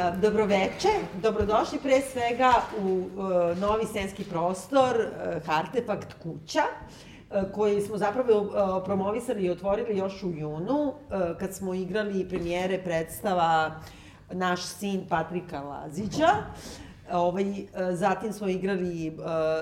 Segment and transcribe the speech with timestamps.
[0.00, 0.88] Dobroveče,
[1.22, 2.52] dobrodošli pre svega
[2.82, 8.52] u uh, novi scenski prostor uh, Artefakt kuća uh, koji smo zapravo
[8.84, 10.94] promovisali i otvorili još u junu
[11.38, 13.80] kad smo igrali premijere predstava
[14.32, 16.28] Naš sin Patrika Lazića.
[17.12, 17.44] Ovaj,
[17.92, 19.18] zatim smo igrali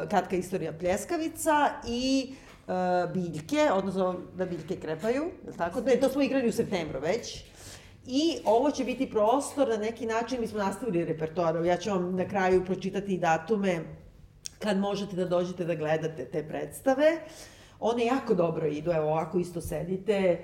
[0.09, 2.35] Kratka istorija pljeskavica i
[3.15, 5.25] Biljke, odnosno da Biljke krepaju,
[5.57, 5.81] tako?
[5.81, 7.45] Ne, to smo igrali u septembru već.
[8.11, 12.17] I ovo će biti prostor, na neki način mi smo nastavili repertoar, ja ću vam
[12.17, 13.81] na kraju pročitati datume
[14.59, 17.19] kad možete da dođete da gledate te predstave.
[17.81, 20.39] One jako dobro idu, evo ovako isto sedite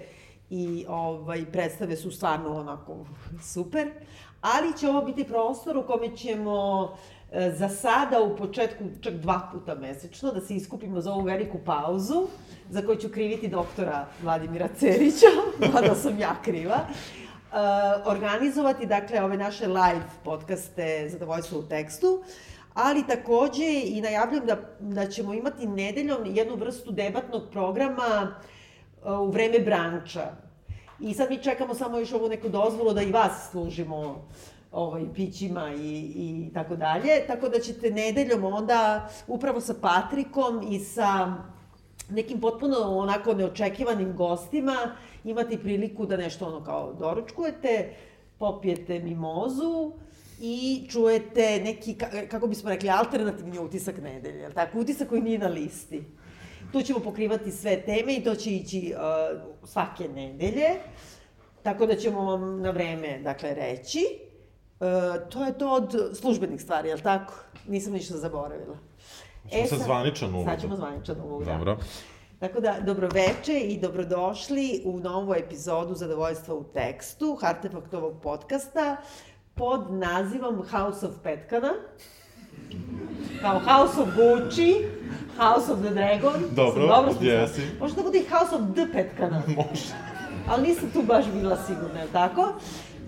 [0.51, 3.07] i ovaj, predstave su stvarno onako
[3.43, 3.91] super.
[4.41, 6.89] Ali će ovo biti prostor u kome ćemo
[7.33, 11.59] e, za sada u početku čak dva puta mesečno da se iskupimo za ovu veliku
[11.65, 12.27] pauzu
[12.71, 15.27] za koju ću kriviti doktora Vladimira Cerića,
[15.73, 16.81] mada sam ja kriva
[18.05, 22.23] organizovati, dakle, ove naše live podcaste Zadovoljstvo u tekstu,
[22.75, 28.37] ali takođe i najavljam da, da ćemo imati nedeljom jednu vrstu debatnog programa
[29.05, 30.33] uh, u vreme branča.
[31.01, 34.29] I sad mi čekamo samo još ovu neku dozvolu da i vas služimo
[34.73, 37.27] ovaj, pićima i, i tako dalje.
[37.27, 41.35] Tako da ćete nedeljom onda upravo sa Patrikom i sa
[42.11, 47.95] nekim potpuno onako neočekivanim gostima imati priliku da nešto ono kao doručkujete,
[48.39, 49.93] popijete mimozu
[50.41, 51.97] i čujete neki,
[52.31, 54.79] kako bismo rekli, alternativni utisak nedelje, jel tako?
[54.79, 56.05] Utisak koji nije na listi.
[56.73, 60.69] Tu ćemo pokrivati sve teme i to će ići uh, svake nedelje,
[61.63, 64.01] tako da ćemo vam na vreme, dakle, reći.
[64.81, 67.35] Uh, to je to od službenih stvari, jel tako?
[67.69, 68.79] Nisam ništa zaboravila.
[69.53, 70.45] E, sad zvaničan uvod.
[70.45, 71.53] Sad ćemo zvaničan uvod, da.
[71.53, 71.79] Dobro.
[72.45, 78.97] Tako da, dobroveče i dobrodošli u novu epizodu Zadovoljstva u tekstu, Artefaktovog podcasta,
[79.55, 81.73] pod nazivom House of Petkana.
[83.41, 84.75] Kao House of Gucci,
[85.39, 86.33] House of the Dragon.
[86.51, 87.63] Dobro, Sam dobro jesi.
[87.81, 89.43] Može da bude i House of the Petkana.
[89.57, 89.95] Može.
[90.49, 92.53] Ali nisam tu baš bila sigurna, je tako?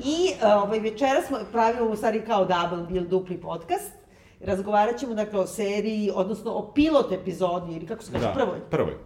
[0.04, 3.92] I ovaj, večera smo pravimo u stvari kao double bill dupli podcast.
[4.40, 8.60] Razgovarat ćemo dakle o seriji, odnosno o pilot epizodi, ili kako se kaže, Da, prvoj
[8.70, 9.05] prvoj.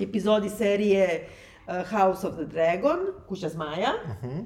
[0.00, 1.28] Epizodi serije
[1.66, 2.98] uh, House of the Dragon,
[3.28, 3.92] Kuća zmaja.
[4.04, 4.44] Uh -huh.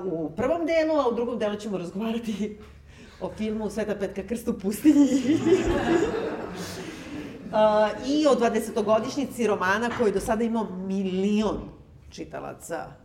[0.00, 2.58] uh, u prvom delu, a u drugom delu ćemo razgovarati
[3.22, 5.08] o filmu Sveta Petka Krst u pustinji.
[7.52, 11.60] uh, I o 20-godišnjici romana koji do sada imao milion
[12.10, 13.02] čitalaca.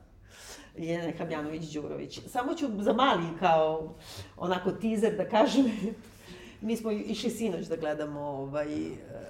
[0.78, 2.28] Ljeljana Habjanović-Đurović.
[2.28, 3.96] Samo ću za mali kao
[4.38, 5.66] onako teaser da kažem,
[6.62, 8.68] mi smo išli sinoć da gledamo ovaj,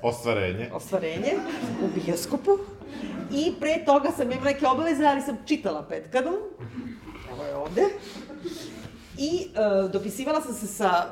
[0.01, 0.69] Ostvarenje.
[0.73, 1.33] ostvarenje
[1.83, 2.51] u bioskopu.
[3.31, 6.31] I pre toga sam imala neke obaveze, ali sam čitala Petkanu.
[7.31, 7.81] Evo je ovde.
[9.17, 11.05] I uh, dopisivala sam se sa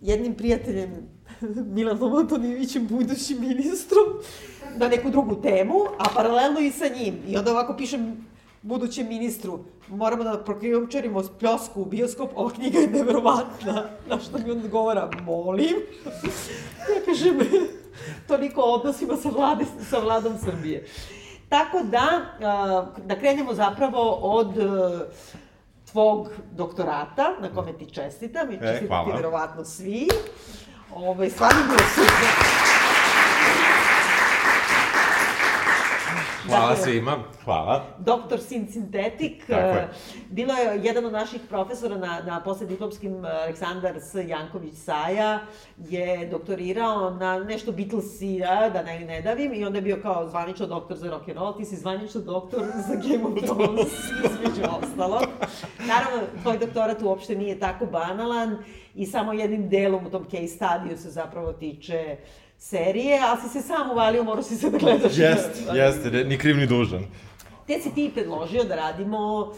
[0.00, 0.90] jednim prijateljem
[1.74, 4.04] Milanom Antonijevićem, budućim ministrom,
[4.76, 7.14] na neku drugu temu, a paralelno i sa njim.
[7.28, 8.26] I onda ovako pišem
[8.62, 9.58] budućem ministru,
[9.88, 13.84] moramo da prokrijumčarimo pljosku u bioskop, ova knjiga je neverovatna.
[14.08, 15.76] Na što mi on odgovara, molim.
[16.94, 17.38] ja kažem,
[18.28, 20.86] toliko o odnosima sa, vlade, sa vladom Srbije.
[21.48, 22.08] Tako da,
[23.04, 25.00] da krenemo zapravo od a,
[25.92, 29.04] tvog doktorata, na kome ti čestitam, i čestitam hvala.
[29.04, 30.08] ti verovatno svi.
[30.94, 32.71] Ove, stvarno bilo super.
[36.52, 37.18] Hvala Dakle, svima.
[37.44, 37.84] Hvala.
[37.98, 39.82] Doktor Sin Sintetik, Tako je.
[39.82, 39.88] eh,
[40.30, 44.14] bilo je jedan od naših profesora na, na poslediplomskim, eh, Aleksandar S.
[44.28, 45.40] Janković Saja,
[45.78, 50.66] je doktorirao na nešto Beatlesija, da ne, ne davim, i onda je bio kao zvanično
[50.66, 53.92] doktor za rock and roll, ti si zvanično doktor za Game of Thrones,
[54.24, 55.20] između ostalo.
[55.78, 58.58] Naravno, tvoj doktorat uopšte nije tako banalan
[58.94, 62.16] i samo jednim delom u tom case studiju se zapravo tiče
[62.62, 65.18] serije, ali si se sam uvalio, morao si se da gledaš.
[65.18, 67.04] Jest, jeste, ne- ni kriv ni dužan.
[67.66, 69.52] Te si ti predložio da radimo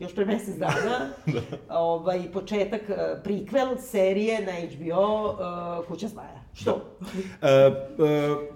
[0.00, 1.10] još pre mesec dana,
[1.68, 6.40] ovaj, početak, eh, prikvel serije na HBO uh, Kuća zmaja.
[6.54, 6.98] Što?
[7.42, 7.70] E, e,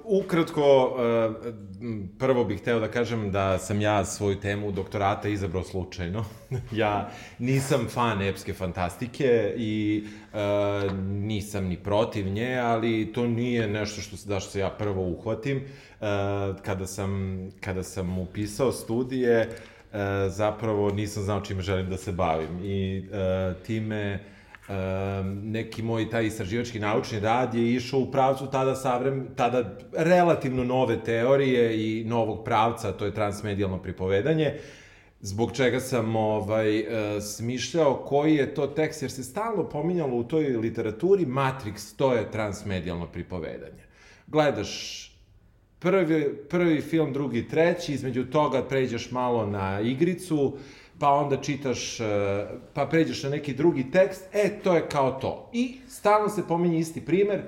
[0.05, 1.33] ukratko, e,
[1.81, 6.25] m, prvo bih hteo da kažem da sam ja svoju temu doktorata izabrao slučajno.
[6.73, 10.39] ja nisam fan epske fantastike i e,
[11.03, 15.03] nisam ni protiv nje, ali to nije nešto što, se- da što se ja prvo
[15.03, 15.57] uhvatim.
[15.57, 15.65] E,
[16.63, 19.57] kada, sam, kada sam upisao studije,
[19.95, 24.21] e, zapravo nisam znao čime želim da se bavim i e, time
[24.69, 30.65] um, neki moj taj istraživački naučni rad je išao u pravcu tada savrem, tada relativno
[30.65, 34.55] nove teorije i novog pravca, to je transmedijalno pripovedanje.
[35.21, 40.25] zbog čega sam ovaj, e, smišljao koji je to tekst, jer se stalno pominjalo u
[40.25, 43.85] toj literaturi Matrix, to je transmedijalno pripovedanje.
[44.27, 45.14] Gledaš
[45.85, 50.57] prvi, prvi film, drugi, treći, između toga pređeš malo na igricu,
[50.99, 52.05] pa onda čitaš, e,
[52.75, 55.51] pa pređeš na neki drugi tekst, e, to je kao to.
[55.53, 57.43] I stalno se pominje isti primer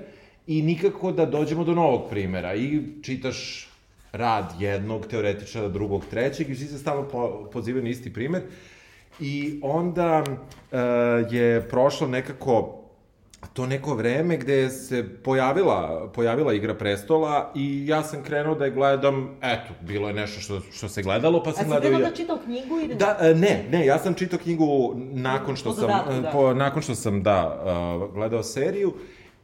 [0.47, 2.55] i nikako da dođemo do novog primera.
[2.55, 3.69] I čitaš
[4.11, 8.41] rad jednog teoretičara, drugog, trećeg i svi se stalno po, pozivaju na isti primer.
[9.19, 10.23] I onda
[10.71, 10.77] e,
[11.31, 12.83] je prošlo nekako
[13.53, 18.71] to neko vreme gde se pojavila, pojavila Igra prestola i ja sam krenuo da je
[18.71, 21.79] gledam, eto, bilo je nešto što, što se gledalo, pa sam gledao...
[21.79, 22.07] A si gledao...
[22.07, 22.95] onda čitao knjigu ili...
[22.95, 26.29] Da, e, ne, ne, ja sam čitao knjigu nakon što sam, dodatku, da.
[26.29, 27.63] po, nakon što sam, da,
[28.05, 28.93] uh, gledao seriju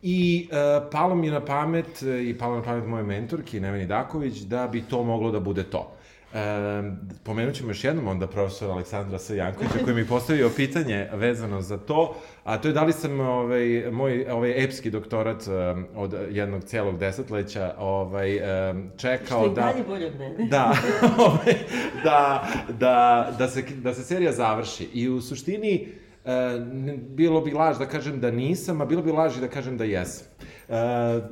[0.02, 4.68] I uh, palo mi na pamet, i palo na pamet moje mentorki, Neveni Daković, da
[4.68, 5.96] bi to moglo da bude to.
[6.34, 6.84] E,
[7.24, 12.16] pomenut ćemo još jednom onda profesora Aleksandra Sajankovića koji mi postavio pitanje vezano za to,
[12.44, 16.98] a to je da li sam ovaj, moj ovaj epski doktorat um, od jednog celog
[16.98, 18.38] desetleća ovaj,
[18.72, 19.74] um, čekao Što je da...
[19.88, 20.48] bolje od mene.
[20.50, 20.74] Da,
[21.28, 21.56] ovaj,
[22.04, 22.48] da,
[22.80, 24.90] da, da, se, da se serija završi.
[24.94, 25.88] I u suštini,
[26.26, 26.60] e,
[26.98, 29.84] bilo bi laž da kažem da nisam, a bilo bi laž i da kažem da
[29.84, 30.28] jesam.
[30.70, 30.74] E,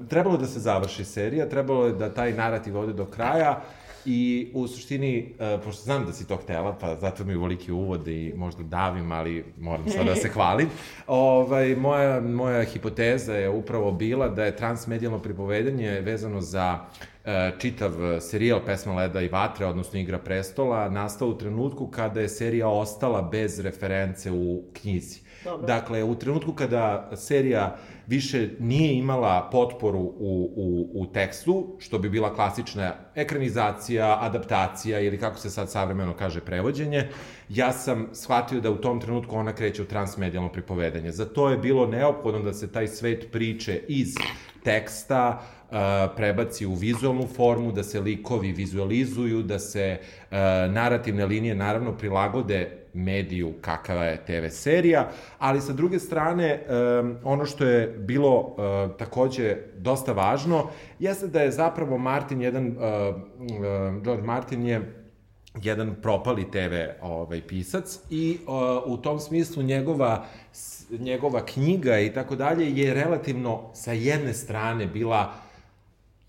[0.09, 3.61] trebalo je da se završi serija, trebalo je da taj narativ ode do kraja
[4.05, 8.07] i u suštini, e, pošto znam da si to htela, pa zato mi uvoliki uvod
[8.07, 10.69] i možda davim, ali moram sad da se hvalim,
[11.07, 16.79] ovaj, moja, moja hipoteza je upravo bila da je transmedijalno pripovedanje vezano za
[17.25, 22.29] e, čitav serijal Pesma leda i vatre, odnosno Igra prestola, nastao u trenutku kada je
[22.29, 25.30] serija ostala bez reference u knjizi.
[25.43, 25.67] Dobro.
[25.67, 27.77] Dakle, u trenutku kada serija
[28.07, 35.19] više nije imala potporu u, u, u tekstu, što bi bila klasična ekranizacija, adaptacija ili
[35.19, 37.07] kako se sad savremeno kaže prevođenje,
[37.49, 41.11] ja sam shvatio da u tom trenutku ona kreće u transmedijalno pripovedanje.
[41.11, 44.15] Za to je bilo neophodno da se taj svet priče iz
[44.63, 45.77] teksta uh,
[46.15, 50.37] prebaci u vizualnu formu, da se likovi vizualizuju, da se uh,
[50.73, 55.09] narativne linije naravno prilagode mediju kakava je TV serija,
[55.39, 56.63] ali sa druge strane,
[56.99, 60.67] um, ono što je bilo uh, takođe dosta važno,
[60.99, 65.01] jeste da je zapravo Martin jedan, uh, uh, George Martin je
[65.63, 68.53] jedan propali TV ovaj, pisac i uh,
[68.85, 70.25] u tom smislu njegova,
[70.99, 75.33] njegova knjiga i tako dalje je relativno sa jedne strane bila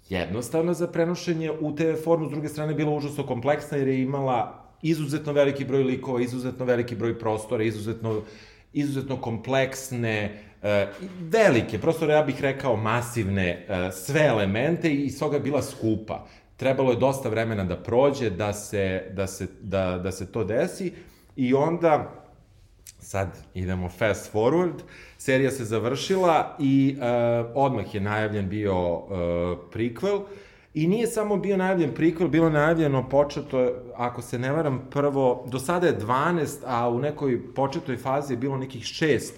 [0.09, 4.62] jednostavna za prenošenje u TV formu, s druge strane bila užasno kompleksna jer je imala
[4.83, 8.23] izuzetno veliki broj likova, izuzetno veliki broj prostora, izuzetno,
[8.73, 10.87] izuzetno kompleksne, e,
[11.21, 16.27] velike, prosto ja bih rekao masivne, e, sve elemente i stoga je bila skupa.
[16.57, 20.93] Trebalo je dosta vremena da prođe, da se, da se, da, da se to desi
[21.37, 22.23] i onda
[22.99, 24.83] sad idemo fast forward,
[25.19, 27.03] serija se završila i uh,
[27.55, 29.11] odmah je najavljen bio uh,
[29.73, 30.21] prequel
[30.75, 35.45] i nije samo bio najavljen prequel, bilo je najavljeno početo, ako se ne varam, prvo,
[35.49, 39.35] do sada je 12, a u nekoj početoj fazi je bilo nekih šest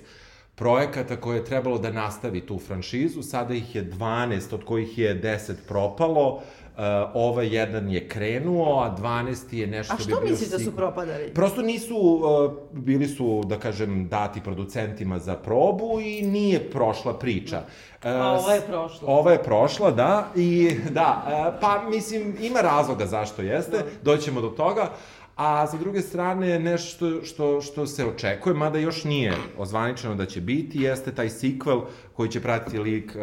[0.55, 5.23] projekata koje je trebalo da nastavi tu franšizu, sada ih je 12, od kojih je
[5.23, 6.43] 10 propalo,
[6.77, 6.81] Uh,
[7.15, 10.77] ovaj jedan je krenuo, a 12 je nešto A bi što bio misliš da su
[10.77, 11.31] propadali?
[11.35, 17.59] Prosto nisu, uh, bili su, da kažem, dati producentima za probu i nije prošla priča.
[17.59, 19.09] Uh, A ova je prošla.
[19.09, 24.49] Ova je prošla, da, i da, uh, pa mislim, ima razloga zašto jeste, doćemo do
[24.49, 24.91] toga,
[25.37, 30.41] a sa druge strane nešto što, što se očekuje, mada još nije ozvaničeno da će
[30.41, 33.23] biti, jeste taj sequel koji će pratiti lik uh,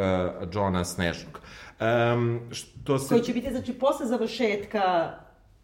[0.53, 1.40] Johna Snežnog.
[1.81, 3.09] Um, što se...
[3.09, 5.13] Koji će biti, znači, posle završetka...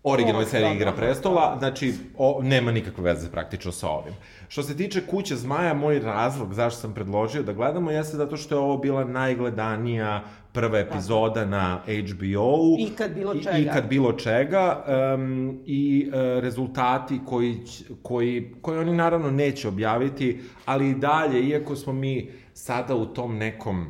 [0.04, 4.14] originalne serije Igra prestola, znači o, nema nikakve veze praktično sa ovim.
[4.48, 8.56] Što se tiče Kuće zmaja, moj razlog zašto sam predložio da gledamo jeste zato što
[8.56, 12.76] je ovo bila najgledanija prva epizoda na HBO-u.
[12.80, 13.58] Ikad bilo I- čega.
[13.58, 14.86] Ikad bilo čega.
[15.16, 17.58] Um, I uh, rezultati koji,
[18.02, 23.38] koji, koji oni naravno neće objaviti, ali i dalje, iako smo mi sada u tom
[23.38, 23.88] nekom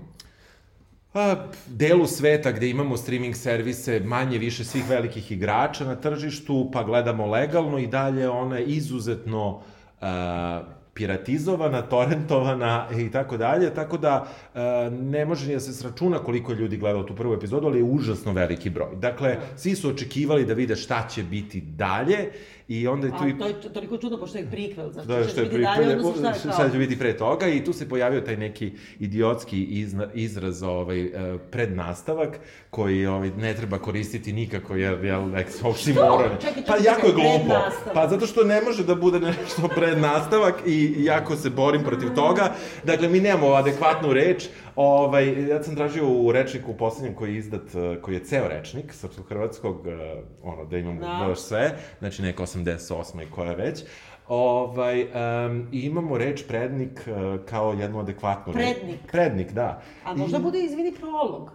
[1.17, 6.83] a, delu sveta gde imamo streaming servise manje više svih velikih igrača na tržištu, pa
[6.83, 9.61] gledamo legalno i dalje ona izuzetno
[10.01, 10.61] a,
[10.97, 16.51] piratizovana, torrentovana i tako dalje, tako da a, ne može ni da se sračuna koliko
[16.51, 18.95] je ljudi gledalo tu prvu epizodu, ali je užasno veliki broj.
[18.95, 22.29] Dakle, svi su očekivali da vide šta će biti dalje
[22.67, 23.37] I onda je tu A i...
[23.37, 26.13] to je toliko čudno, pošto je prikvel, znači Da, će što je biti dalje, odnosno
[26.13, 26.51] šta je kao...
[26.51, 31.01] sad će biti pre toga i tu se pojavio taj neki idiotski izna, izraz, ovaj,
[31.01, 32.39] e, prednastavak,
[32.69, 36.29] koji ovaj, ne treba koristiti nikako, jer, jel, oxymoron.
[36.41, 37.55] Čekaj, čekaj, Pa jako je glupo.
[37.93, 42.53] Pa zato što ne može da bude nešto prednastavak i jako se borim protiv toga.
[42.83, 44.47] Dakle, mi nemamo adekvatnu reč.
[44.75, 48.93] Ovaj, ja sam tražio u rečniku poslednjem koji je izdat, e, koji je ceo rečnik
[48.93, 51.25] srpsko-hrvatskog, e, ono, da imamo Da.
[51.27, 53.23] baš sve, znači neka 88.
[53.23, 53.83] i koja već.
[54.27, 58.65] Ovaj, um, i imamo reč prednik uh, kao jednu adekvatnu reč.
[58.77, 58.99] Prednik?
[59.11, 59.81] Prednik, da.
[60.03, 61.51] A možda bude, izvini, prolog.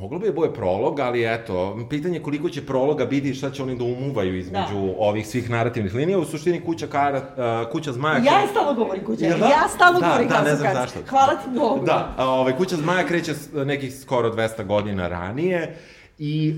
[0.00, 3.50] Moglo bi da bude prolog, ali eto, pitanje je koliko će prologa biti i šta
[3.50, 4.94] će oni da umuvaju između Da.
[4.98, 6.18] ovih svih narativnih linija.
[6.18, 8.16] U suštini kuća, kara, uh, kuća zmaja...
[8.16, 9.46] Ja je stalno govorim kuća, Jel da?
[9.46, 10.98] ja stalno Da, govorim da, ne znam zašto.
[11.08, 11.84] Hvala ti mnogo.
[11.84, 13.32] Da, a, ovaj, kuća zmaja kreće
[13.66, 15.76] nekih skoro 200 godina ranije
[16.18, 16.54] i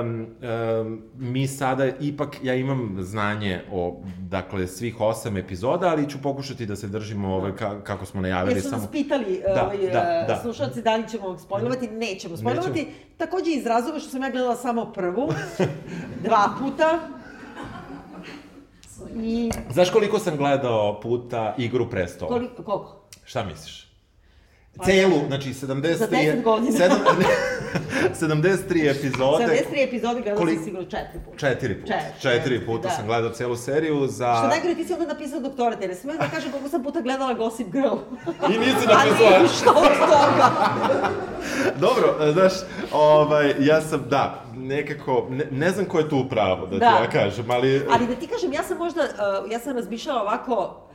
[0.00, 0.26] um,
[0.80, 6.66] um, mi sada ipak, ja imam znanje o, dakle, svih osam epizoda, ali ću pokušati
[6.66, 8.54] da se držimo ovaj, ka, kako smo najavili.
[8.54, 8.92] Jer su nas samo...
[8.92, 10.38] pitali Da, ovaj, da, da.
[10.42, 12.88] slušalci da li ćemo spojlovati, nećemo spojlovati.
[13.16, 15.28] Takođe iz razloga što sam ja gledala samo prvu,
[16.24, 16.98] dva puta.
[19.16, 22.30] I Znaš koliko sam gledao puta Igru prestola?
[22.30, 23.02] koliko, koliko?
[23.24, 23.85] Šta misliš?
[24.84, 25.94] Celu, znači 73...
[25.94, 26.72] Za 10 godina.
[26.72, 26.98] Sedam,
[28.20, 29.44] 73 epizode.
[29.44, 31.36] 73 epizode gledala Koliko- sam sigurno četiri puta.
[31.38, 31.92] Četiri puta.
[31.94, 32.90] Četiri, Četiri puta da.
[32.90, 34.34] sam gledao celu seriju za...
[34.34, 37.34] Što najgore, ti si onda napisao doktorat, jer smem da kažem koliko sam puta gledala
[37.34, 37.94] Gossip Girl.
[38.46, 39.38] I nisi napisala.
[39.42, 40.50] ništa od toga.
[41.76, 42.52] Dobro, e, znaš,
[42.92, 46.86] ovaj, ja sam, da, nekako, ne, ne znam ko je tu u pravu, da, Da.
[46.88, 47.82] ti ja kažem, ali...
[47.90, 50.85] Ali da ti kažem, ja sam možda, uh, ja sam razmišljala ovako,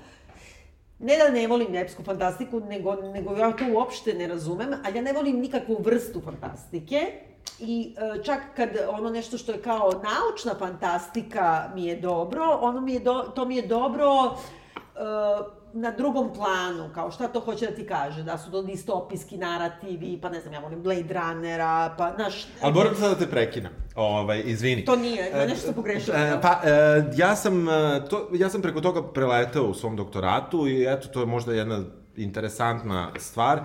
[1.01, 5.01] ne da ne volim epsku fantastiku, nego, nego ja to uopšte ne razumem, ali ja
[5.01, 7.11] ne volim nikakvu vrstu fantastike.
[7.59, 12.81] I uh, čak kad ono nešto što je kao naučna fantastika mi je dobro, ono
[12.81, 17.65] mi je do, to mi je dobro uh, na drugom planu, kao šta to hoće
[17.65, 21.95] da ti kaže, da su to distopijski narativi, pa ne znam, ja volim Blade Runnera,
[21.97, 22.47] pa, znaš...
[22.61, 24.85] Ali moram sad da te prekinem, ovaj, izvini.
[24.85, 26.17] To nije, ja nešto sam pogrešila.
[26.17, 30.67] E, pa, e, ja sam, e, to, ja sam preko toga preletao u svom doktoratu
[30.67, 31.83] i eto, to je možda jedna
[32.17, 33.59] interesantna stvar,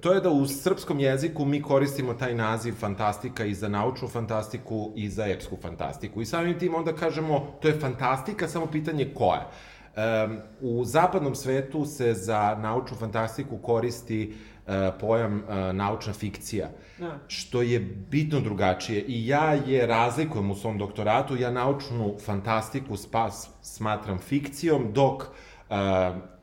[0.00, 4.92] to je da u srpskom jeziku mi koristimo taj naziv fantastika i za naučnu fantastiku
[4.96, 6.22] i za epsku fantastiku.
[6.22, 9.50] I samim tim onda kažemo, to je fantastika, samo pitanje koja.
[9.96, 14.34] Um, u zapadnom svetu se za naučnu fantastiku koristi
[14.66, 16.68] e, pojam e, naučna fikcija,
[16.98, 17.18] Da.
[17.28, 17.80] što je
[18.10, 19.00] bitno drugačije.
[19.00, 25.22] I ja je razlikujem u svom doktoratu, ja naučnu fantastiku spas, smatram fikcijom, dok
[25.70, 25.74] e,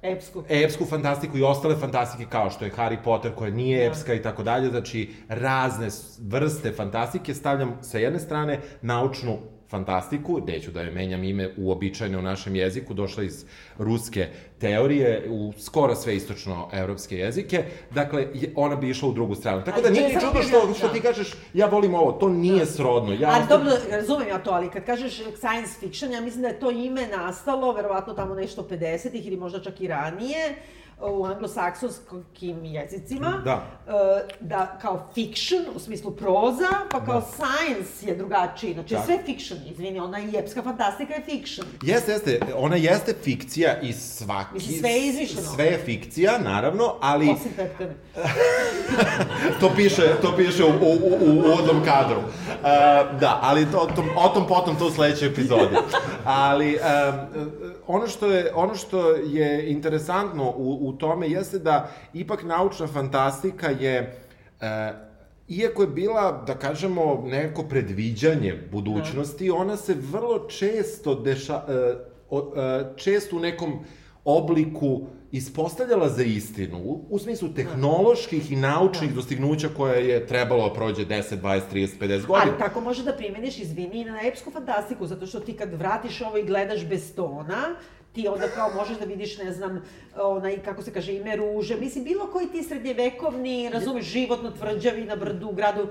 [0.01, 0.43] Epsku.
[0.49, 4.43] epsku fantastiku i ostale fantastike kao što je Harry Potter koja nije epska i tako
[4.43, 5.87] dalje, znači razne
[6.21, 9.37] vrste fantastike stavljam sa jedne strane naučnu
[9.69, 13.45] fantastiku, neću da je menjam ime uobičajene u našem jeziku, došla iz
[13.77, 14.27] ruske
[14.59, 19.63] teorije u skoro sve istočno-evropske jezike, dakle, je- ona bi išla u drugu stranu.
[19.63, 20.31] Tako da nije ni ti što,
[20.67, 20.93] da- što da.
[20.93, 23.13] ti kažeš, ja volim ovo, to nije srodno.
[23.13, 26.59] Ja Ali dobro, razumem ja to, ali kad kažeš science fiction, ja mislim da je
[26.59, 30.55] to ime nastalo, verovatno tamo nešto 50-ih ili možda čak i ranije,
[31.01, 33.41] u anglosaksonskim jezicima.
[33.45, 33.65] Da.
[33.87, 33.91] E,
[34.39, 38.73] da kao fiction, u smislu proza, pa kao science je drugačiji.
[38.73, 39.05] Znači, Tako.
[39.05, 41.67] sve fiction, izvini, ona i epska fantastika je fiction.
[41.83, 44.48] Jeste, jeste, ona jeste fikcija i svaki...
[44.53, 45.49] Mislim, sve je izmišljeno.
[45.55, 47.29] Sve je fikcija, naravno, ali...
[47.29, 47.95] Osim Petkane.
[49.59, 52.17] to piše, to piše u, u, u, u uvodnom kadru.
[52.19, 55.75] Uh, da, ali to, to, o tom potom to u sledećoj epizodi.
[56.25, 56.79] Ali um,
[57.87, 63.69] ono, što je, ono što je interesantno u, u tome jeste da ipak naučna fantastika
[63.69, 64.21] je
[64.61, 64.67] uh,
[65.49, 71.61] Iako je bila, da kažemo, neko predviđanje budućnosti, ona se vrlo često deša,
[72.95, 73.79] često u nekom
[74.37, 81.05] obliku ispostavljala za istinu, u, smislu tehnoloških i naučnih dostignuća koje je trebalo da prođe
[81.05, 82.51] 10, 20, 30, 50 godina.
[82.51, 86.21] Ali tako može da primeniš, izvini, i na epsku fantastiku, zato što ti kad vratiš
[86.21, 87.75] ovo i gledaš bez tona,
[88.13, 89.81] ti onda kao možeš da vidiš, ne znam,
[90.21, 95.15] onaj, kako se kaže, ime ruže, mislim, bilo koji ti srednjevekovni, razumeš, životno tvrđavi na
[95.15, 95.81] brdu, u gradu.
[95.81, 95.87] E,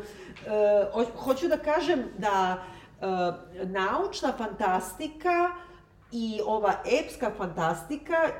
[0.92, 2.62] ho- hoću da kažem da
[3.00, 3.06] e,
[3.66, 5.50] naučna fantastika
[6.12, 6.72] i ova
[7.02, 8.32] epska fantastika, e,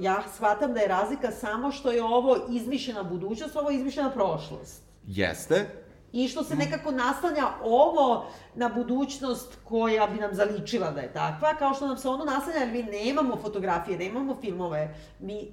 [0.00, 4.82] ja shvatam da je razlika samo što je ovo izmišljena budućnost, ovo je izmišljena prošlost.
[5.06, 11.12] Jeste, I što se nekako naslanja ovo na budućnost koja bi nam zaličila da je
[11.12, 15.52] takva, kao što nam se ono naslanja, jer mi nemamo fotografije, nemamo filmove, mi,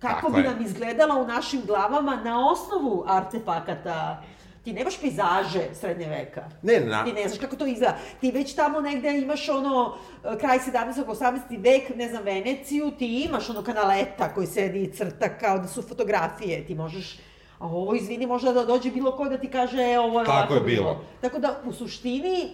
[0.00, 0.50] kako Tako bi je.
[0.50, 4.22] nam izgledala u našim glavama na osnovu artefakata
[4.64, 6.44] Ti nemaš pejzaže srednje veka.
[6.62, 7.04] Ne, na...
[7.04, 7.96] Ti ne znaš kako to izgleda.
[8.20, 11.04] Ti već tamo negde imaš ono, e, kraj 17.
[11.06, 11.40] 18.
[11.58, 15.82] vek, ne znam, Veneciju, ti imaš ono kanaleta koji sedi i crta kao da su
[15.82, 16.66] fotografije.
[16.66, 17.18] Ti možeš
[17.58, 20.54] A ovo, izvini, možda da dođe bilo ko da ti kaže, e, ovo je Tako
[20.54, 21.04] je bilo.
[21.20, 22.50] Tako da, u suštini,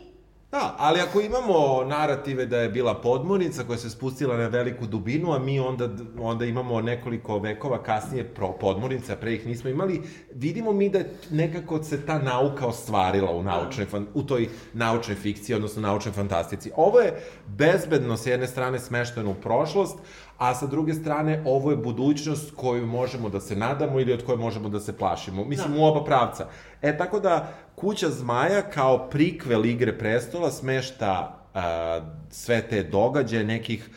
[0.51, 5.33] Da, ali ako imamo narative da je bila podmornica koja se spustila na veliku dubinu,
[5.33, 5.89] a mi onda,
[6.19, 10.03] onda imamo nekoliko vekova kasnije pro podmornice, a pre ih nismo imali,
[10.35, 10.99] vidimo mi da
[11.31, 16.71] nekako se ta nauka ostvarila u, naučnoj, u toj naučnoj fikciji, odnosno naučnoj fantastici.
[16.77, 19.99] Ovo je bezbedno s jedne strane smešteno u prošlost,
[20.41, 24.39] a sa druge strane ovo je budućnost koju možemo da se nadamo ili od koje
[24.39, 25.45] možemo da se plašimo.
[25.45, 26.49] Mislim, u oba pravca.
[26.83, 33.91] E, tako da, Kuća zmaja kao prikvel Igre prestola smešta a, sve te događaje, nekih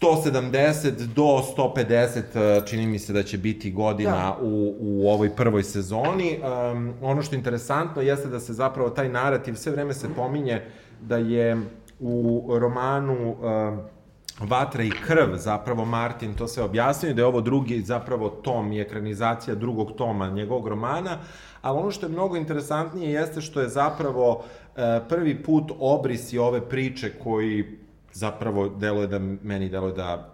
[0.00, 4.38] 170 do 150, a, čini mi se da će biti godina Da.
[4.42, 6.38] u, u ovoj prvoj sezoni.
[6.72, 10.62] Um, ono što je interesantno jeste da se zapravo taj narativ, sve vreme se pominje
[11.00, 11.56] da je
[12.00, 13.93] u romanu um,
[14.40, 18.80] Vatra i krv, zapravo Martin to sve objasnio, da je ovo drugi zapravo tom i
[18.80, 21.18] ekranizacija drugog toma njegovog romana,
[21.62, 24.44] ali ono što je mnogo interesantnije jeste što je zapravo
[24.76, 27.78] e, prvi put obrisi ove priče koji
[28.12, 30.33] zapravo deluje da, meni deluje da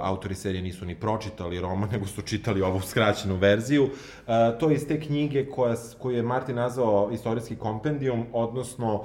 [0.00, 3.88] autori serije nisu ni pročitali roman, nego su čitali ovu skraćenu verziju.
[4.26, 9.04] E, to je iz te knjige koja, koju je Martin nazvao istorijski kompendijum, odnosno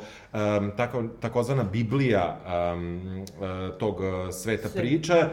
[0.78, 4.82] tako, takozvana Biblija e, tog e, sveta Sve.
[4.82, 5.30] priča, e,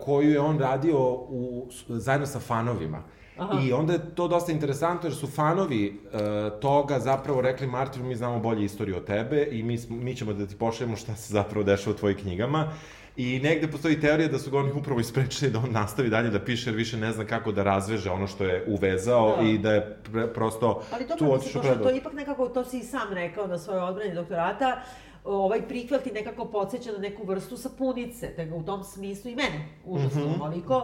[0.00, 3.02] koju je on radio u, zajedno sa fanovima.
[3.36, 3.60] Aha.
[3.62, 8.16] I onda je to dosta interesantno jer su fanovi e, toga zapravo rekli Martinu mi
[8.16, 11.64] znamo bolje istoriju od tebe i mi, mi ćemo da ti pošaljemo šta se zapravo
[11.64, 12.72] dešava u tvojim knjigama.
[13.16, 16.44] I negde postoji teorija da su ga oni upravo isprečili da on nastavi dalje da
[16.44, 19.48] piše jer više ne zna kako da razveže ono što je uvezao Da.
[19.48, 21.96] i da je pre, prosto Ali tu otišao mislim, pošto to predao.
[21.96, 24.82] ipak nekako, to si i sam rekao na svojoj odbrani doktorata,
[25.24, 29.36] ovaj prikvel ti nekako podsjeća na neku vrstu sapunice, te ga u tom smislu i
[29.36, 30.82] mene užasno mm -hmm.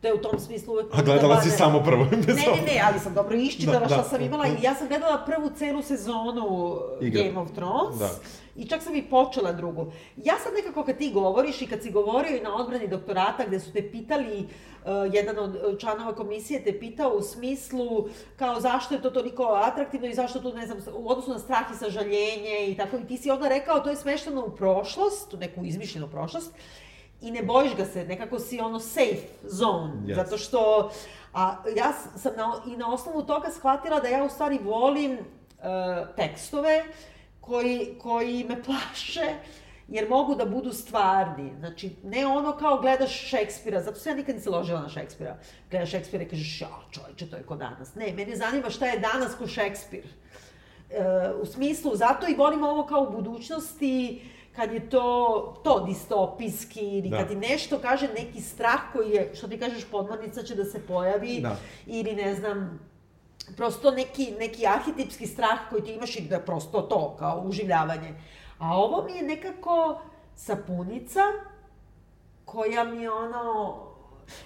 [0.00, 0.86] te u tom smislu uvek...
[0.92, 4.02] A gledala si samo prvu Ne, ne, ne, ali sam dobro iščitala Da, šta da.
[4.02, 7.22] sam imala i ja sam gledala prvu celu sezonu Igra.
[7.22, 7.98] Game of Thrones.
[7.98, 8.10] Da.
[8.60, 9.92] I čak sam i počela drugu.
[10.16, 13.60] Ja sad nekako kad ti govoriš i kad si govorio i na odbrani doktorata gde
[13.60, 18.94] su te pitali, uh, jedan od uh, članova komisije te pitao u smislu kao zašto
[18.94, 22.66] je to toliko atraktivno i zašto tu, ne znam, u odnosu na strah i sažaljenje
[22.68, 22.96] i tako.
[22.96, 26.54] I ti si onda rekao to je smešteno u prošlost, u neku izmišljenu prošlost,
[27.20, 30.14] i ne bojiš ga se, nekako si ono safe zone, Yes.
[30.14, 30.90] zato što
[31.32, 35.18] a ja sam na, i na osnovu toga shvatila da ja u stvari volim uh,
[36.16, 36.84] tekstove
[37.50, 39.34] koji, koji me plaše,
[39.88, 41.50] jer mogu da budu stvarni.
[41.58, 45.36] Znači, ne ono kao gledaš Šekspira, zato se ja nikad nisam ložila na Šekspira.
[45.70, 47.94] Gledaš Šekspira i kažeš, ja, čovječe, to je ko danas.
[47.94, 50.04] Ne, mene zanima šta je danas ko Šekspir.
[50.90, 51.02] E,
[51.42, 54.22] u smislu, zato i volim ovo kao u budućnosti,
[54.56, 57.18] kad je to, to distopijski, ili Da.
[57.18, 60.86] kad ti nešto kaže neki strah koji je, što ti kažeš, podmornica će da se
[60.86, 61.56] pojavi, Da.
[61.86, 62.80] ili ne znam,
[63.56, 68.14] prosto neki, neki arhetipski strah koji ti imaš i da je prosto to, kao uživljavanje.
[68.58, 70.00] A ovo mi je nekako
[70.36, 71.20] sapunica
[72.44, 73.89] koja mi je ono...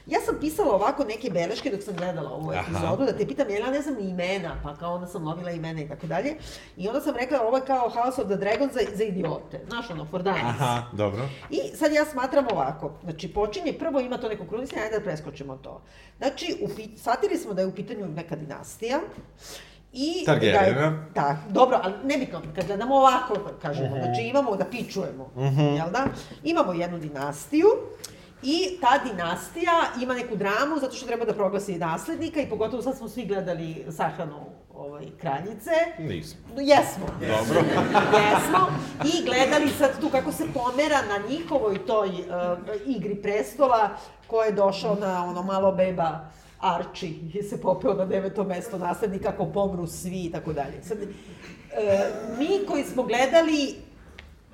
[0.06, 2.60] Ja sam pisala ovako neke beleške dok sam gledala ovu Aha.
[2.60, 5.50] epizodu, da te pitam, jer ja ne znam ni imena, pa kao onda sam lovila
[5.50, 6.34] imena i tako dalje.
[6.76, 9.60] I onda sam rekla, ovo je kao House of the Dragon za, za idiote.
[9.68, 10.44] Znaš, ono, for dummies.
[10.44, 11.28] Aha, dobro.
[11.50, 15.56] I sad ja smatram ovako, znači počinje, prvo ima to neko krunisanje, ajde da preskočimo
[15.56, 15.82] to.
[16.18, 19.00] Znači, u, pi- shvatili smo da je u pitanju neka dinastija,
[19.96, 20.74] I Targaryena.
[20.74, 25.30] Da tak, dobro, ali nebitno, kad gledamo ovako, kažemo, znači imamo da pičujemo,
[25.76, 26.04] jel da?
[26.44, 27.66] Imamo jednu dinastiju,
[28.46, 32.96] I ta dinastija ima neku dramu zato što treba da proglasi naslednika i pogotovo sad
[32.96, 35.70] smo svi gledali sahranu ovaj, kraljice.
[35.98, 36.38] Nisam.
[36.54, 37.06] No, Jesmo.
[37.20, 37.60] Dobro.
[38.18, 38.68] Jesmo.
[39.04, 42.16] I gledali sad tu kako se pomera na njihovoj toj uh,
[42.86, 43.90] igri prestola
[44.26, 46.30] ko je došao na ono malo beba
[46.60, 50.82] Arči je se popeo na deveto mesto naslednika kako pomru svi i tako dalje.
[50.82, 51.08] Sad, uh,
[52.38, 53.74] mi koji smo gledali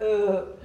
[0.00, 0.59] uh,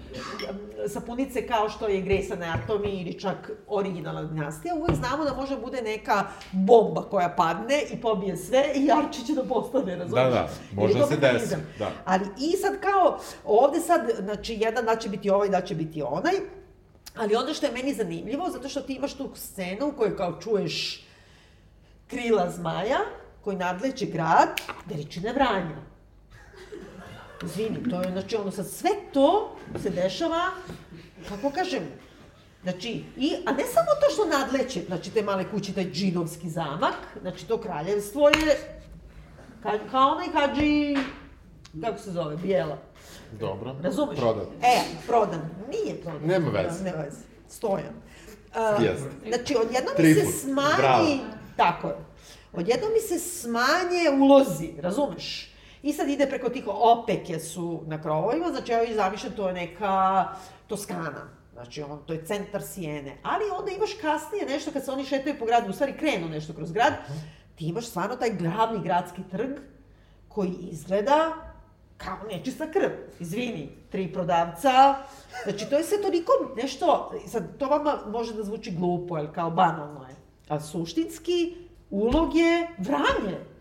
[0.88, 5.82] sapunice kao što je Grey's Anatomy ili čak originalna dinastija, uvek znamo da može bude
[5.82, 10.30] neka bomba koja padne i pobije sve i Arči će da postane, razumiješ?
[10.30, 11.92] Da, da, može se desi, da.
[12.06, 16.02] Ali i sad kao, ovde sad, znači, jedan da će biti ovaj, da će biti
[16.02, 16.34] onaj,
[17.16, 20.40] ali onda što je meni zanimljivo, zato što ti imaš tu scenu u kojoj kao
[20.42, 21.06] čuješ
[22.08, 23.00] krila zmaja,
[23.42, 24.50] koji nadleće grad,
[24.86, 25.95] veličine Vranja.
[27.44, 30.52] Izvini, to je, znači, ono, sad sve to se dešava,
[31.30, 31.84] kako kažem,
[32.66, 36.96] Znači, i, a ne samo to što nadleće, znači te male kuće, taj džinovski zamak,
[37.22, 38.80] znači to kraljevstvo je
[39.64, 40.98] Ka, kao onaj Hadži,
[41.82, 42.78] kako se zove, Bijela.
[43.40, 43.76] Dobro.
[43.84, 44.18] Razumeš?
[44.20, 44.46] Prodan.
[44.62, 45.50] E, prodan.
[45.70, 46.28] Nije prodan.
[46.28, 46.84] Nema veze.
[46.84, 47.18] Nema veze.
[47.50, 47.94] Stojan.
[48.50, 49.10] Uh, Jeste.
[49.28, 50.78] Znači, odjednom mi se smanji...
[50.78, 51.06] Bravo.
[51.58, 51.96] Tako je.
[52.54, 55.55] Odjednom mi se smanje ulozi, razumeš?
[55.86, 59.54] I sad ide preko tih opeke su na krovovima, znači evo i zamišljam, to je
[59.54, 60.28] neka
[60.68, 61.30] Toskana.
[61.54, 63.18] Znači, on, to je centar Sijene.
[63.24, 66.54] Ali onda imaš kasnije nešto kad se oni šetaju po gradu, u stvari krenu nešto
[66.54, 66.94] kroz grad,
[67.56, 69.50] ti imaš stvarno taj glavni gradski trg
[70.28, 71.34] koji izgleda
[71.98, 72.90] kao nečista krv.
[73.20, 74.96] Izvini, tri prodavca.
[75.44, 79.52] Znači, to je sve toliko nešto, sad, to vama može da zvuči glupo, jer kao
[79.52, 80.16] banalno je.
[80.50, 81.56] A suštinski,
[81.90, 83.55] ulog je vranje.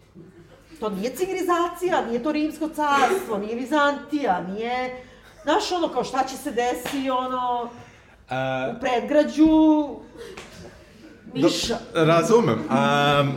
[0.80, 5.04] To nije civilizacija, nije to rimsko carstvo, nije Vizantija, nije...
[5.42, 7.70] Znaš, ono, kao šta će se desi, ono,
[8.24, 9.88] Uh, u predgrađu,
[11.34, 11.78] Niša.
[11.94, 12.58] Do, razumem.
[12.58, 13.32] Um,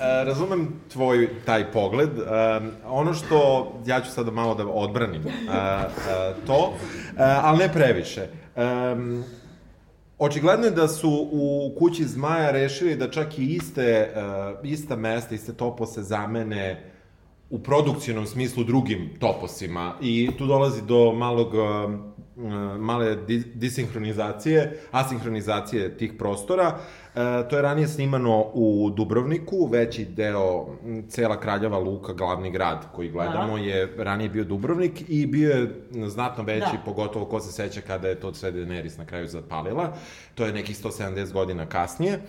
[0.00, 2.10] razumem tvoj taj pogled.
[2.18, 7.72] Um, ono što ja ću sada malo da odbranim uh, uh, to, uh, ali ne
[7.72, 8.28] previše.
[8.56, 9.24] Um,
[10.18, 14.12] Očigledno je da su u kući Zmaja rešili da čak i iste,
[14.62, 16.92] uh, ista mesta, iste topose zamene
[17.50, 21.60] u produkcijnom smislu drugim toposima i tu dolazi do malog uh,
[22.78, 26.66] male di disinhronizacije, asinhronizacije tih prostora.
[26.66, 27.07] E,
[27.50, 30.66] to je ranije snimano u Dubrovniku, veći deo,
[31.08, 33.62] cela Kraljeva Luka, glavni grad koji gledamo, Da.
[33.62, 35.70] je ranije bio Dubrovnik i bio je
[36.08, 36.82] znatno veći, Da.
[36.84, 39.92] pogotovo ko se seća kada je to sve Daenerys na kraju zapalila.
[40.34, 42.12] To je nekih 170 godina kasnije.
[42.12, 42.20] E,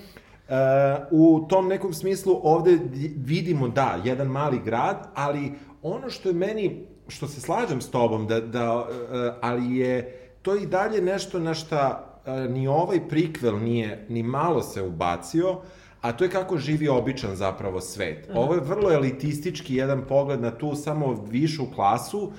[1.12, 6.36] u tom nekom smislu ovde di- vidimo, da, jedan mali grad, ali ono što je
[6.36, 11.40] meni, što se slažem s tobom, da, da, e, ali je to i dalje nešto
[11.40, 12.09] na šta e,
[12.50, 15.58] ni ovaj prikvel nije ni malo se ubacio,
[16.02, 18.30] a to je kako živi običan zapravo svet.
[18.34, 22.32] Ovo je vrlo elitistički jedan pogled na tu samo višu klasu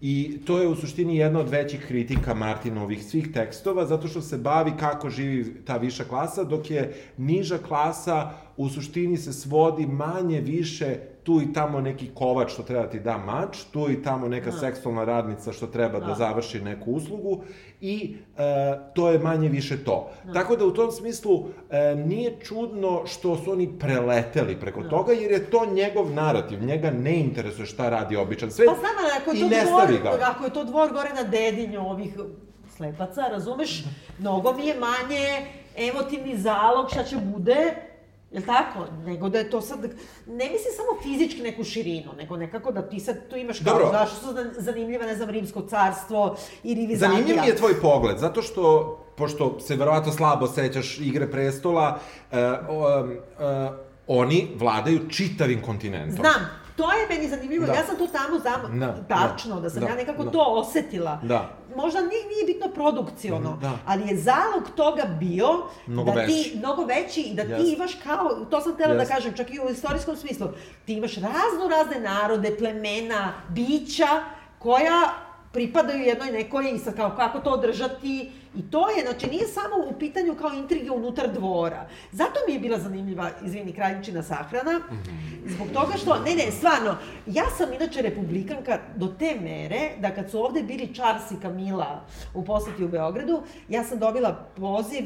[0.00, 4.38] I to je u suštini jedna od većih kritika Martinovih svih tekstova, zato što se
[4.38, 10.40] bavi kako živi ta viša klasa, dok je niža klasa u suštini se svodi manje
[10.40, 10.96] više
[11.28, 14.52] tu i tamo neki kovač što treba da ti da mač, tu i tamo neka
[14.52, 17.42] seksualna radnica što treba da završi neku uslugu
[17.80, 20.10] i e, to je manje više to.
[20.32, 25.30] Tako da u tom smislu e, nije čudno što su oni preleteli preko toga, jer
[25.30, 29.30] je to njegov narativ, njega ne interesuje šta radi običan svet Pa znam, ali ako
[29.30, 30.26] je to ne dvor, ga.
[30.30, 32.16] ako je to dvor gore na dedinju ovih
[32.76, 33.84] slepaca, razumeš,
[34.18, 37.87] mnogo mi je manje emotivni zalog šta će bude,
[38.30, 38.84] Jel tako?
[39.04, 39.80] Nego da je to sad,
[40.26, 43.88] ne mislim samo fizički neku širinu, nego nekako da ti sad tu imaš kao, Dobro.
[43.92, 47.10] zašto su zan- zanimljive, ne znam, Rimsko carstvo ili Vizantija.
[47.10, 48.62] Zanimljiv mi je tvoj pogled, zato što,
[49.16, 51.98] pošto se verovatno slabo sećaš Igre prestola,
[52.30, 52.38] uh,
[52.68, 53.74] um, uh,
[54.06, 56.16] oni vladaju čitavim kontinentom.
[56.16, 57.72] Znam, to je meni zanimljivo, Da.
[57.72, 60.30] ja sam to tamo znam, Da, tačno, da, sam da, ja nekako da.
[60.30, 61.20] to osetila.
[61.22, 61.57] Da.
[61.76, 63.78] Možda nije, nije bitno produkciono, Da.
[63.86, 65.48] ali je zalog toga bio
[65.86, 66.56] Mnogo da ti, veći.
[66.56, 67.68] mnogo veći i da ti Jeste.
[67.68, 69.14] imaš kao, to sam htela da Jeste.
[69.14, 70.46] kažem, čak i u istorijskom smislu,
[70.84, 74.08] ti imaš razno razne narode, plemena, bića,
[74.58, 75.00] koja
[75.52, 79.76] pripadaju jednoj nekoj i sad kao kako to održati i to je, znači nije samo
[79.90, 81.88] u pitanju kao intrige unutar dvora.
[82.12, 84.80] Zato mi je bila zanimljiva, izvini, kraljičina sahrana,
[85.46, 90.30] zbog toga što, ne, ne, stvarno, ja sam inače republikanka do te mere da kad
[90.30, 95.04] su ovde bili Charles i Camila u poseti u Beogradu, ja sam dobila poziv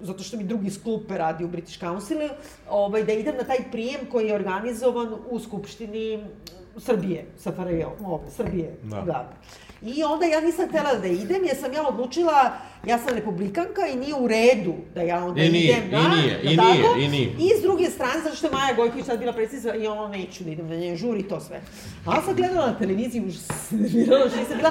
[0.00, 2.28] zato što mi drugi iz klupe radi u British Councilu,
[2.70, 6.24] ovaj, da idem na taj prijem koji je organizovan u Skupštini
[6.78, 9.00] Srbije, SFRJ, ovde, Srbije, Da.
[9.00, 9.32] da.
[9.82, 12.52] I onda ja nisam htela da idem, jer sam ja odlučila,
[12.86, 16.08] ja sam republikanka i nije u redu da ja onda I nije, idem i na...
[16.08, 16.94] nije, jel i tako?
[16.96, 17.30] nije, i nije.
[17.38, 20.44] I s druge strane, zato što je Maja Gojković sad bila predsjednica i ono neću
[20.44, 21.60] da idem na njen žur i to sve.
[22.06, 23.34] A ja sam gledala na televiziji, už
[23.68, 24.70] snervirala što nisam bila,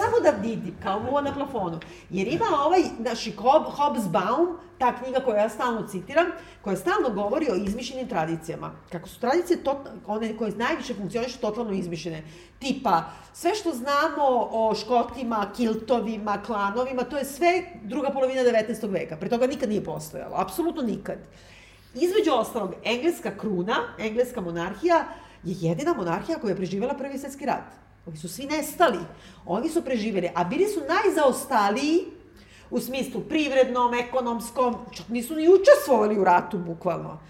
[0.00, 1.80] samo da vidim, kao muva na plafonu.
[2.10, 6.26] Jer ima ovaj, naši Hob, Hobsbawm, ta knjiga koju ja stalno citiram,
[6.62, 8.72] koja stalno govori o izmišljenim tradicijama.
[8.92, 12.22] Kako su tradicije, tot, one koje najviše funkcionišu, totalno izmišljene.
[12.58, 18.90] Tipa, sve što znamo o škotima, kiltovima, klanovima, to je sve druga polovina 19.
[18.90, 19.16] veka.
[19.16, 21.18] Pre toga nikad nije postojalo, apsolutno nikad.
[21.94, 25.04] Između ostalog, engleska kruna, engleska monarhija,
[25.44, 27.89] je jedina monarhija koja je preživjela prvi svjetski rat.
[28.10, 28.98] Ovi su svi nestali.
[29.46, 31.98] Oni su preživjeli, a bili su najzaostaliji
[32.70, 37.20] u smislu privrednom, ekonomskom, čak nisu ni učestvovali u ratu, bukvalno.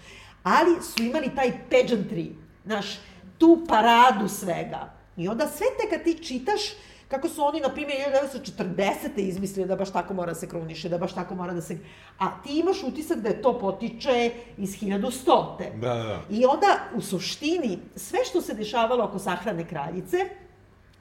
[0.43, 2.31] Ali su imali taj pageantry,
[2.65, 2.99] znaš,
[3.37, 4.93] tu paradu svega.
[5.17, 6.61] I onda sve te kad ti čitaš,
[7.07, 9.17] kako su oni, na primjer, 1940.
[9.17, 11.77] izmislili da baš tako mora da se kruniše, da baš tako mora da se...
[12.19, 15.79] A ti imaš utisak da je to potiče iz 1100.
[15.79, 16.21] Da, da.
[16.29, 20.17] I onda, u suštini, sve što se dešavalo oko sahrane kraljice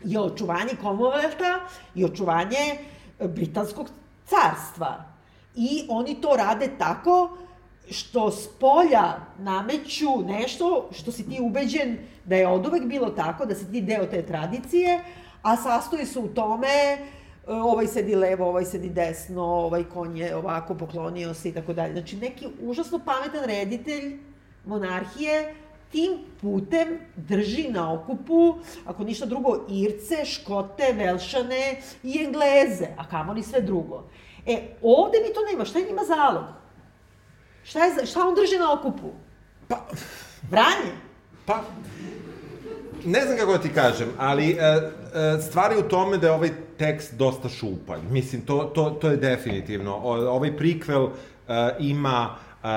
[0.04, 1.58] je očuvanje Commonwealtha
[1.94, 2.58] i očuvanje
[3.18, 3.90] e, Britanskog
[4.26, 5.04] carstva.
[5.54, 7.36] I oni to rade tako
[7.90, 13.46] što s polja nameću nešto što si ti ubeđen da je od uvek bilo tako,
[13.46, 15.00] da si ti deo te tradicije,
[15.42, 17.00] a sastoji se u tome e,
[17.46, 21.92] ovaj sedi levo, ovaj sedi desno, ovaj konj je ovako poklonio se i tako dalje.
[21.92, 24.18] Znači, neki užasno pametan reditelj
[24.66, 25.54] monarhije
[25.92, 28.54] tim putem drži na okupu,
[28.86, 34.04] ako ništa drugo, Irce, Škote, Velšane i Engleze, a kamoli sve drugo.
[34.46, 35.64] E, ovde mi to nema.
[35.64, 36.44] Šta je njima zalog?
[37.64, 39.10] Šta, je, šta on drži na okupu?
[39.68, 39.86] Pa,
[40.50, 40.92] Vranje?
[41.46, 41.62] pa,
[43.04, 46.50] ne znam kako da ti kažem, ali e, e, stvari u tome da je ovaj
[46.78, 48.00] tekst dosta šupalj.
[48.10, 49.96] Mislim, to, to, to je definitivno.
[49.96, 51.08] O, ovaj prikvel
[51.48, 52.68] e, ima, e,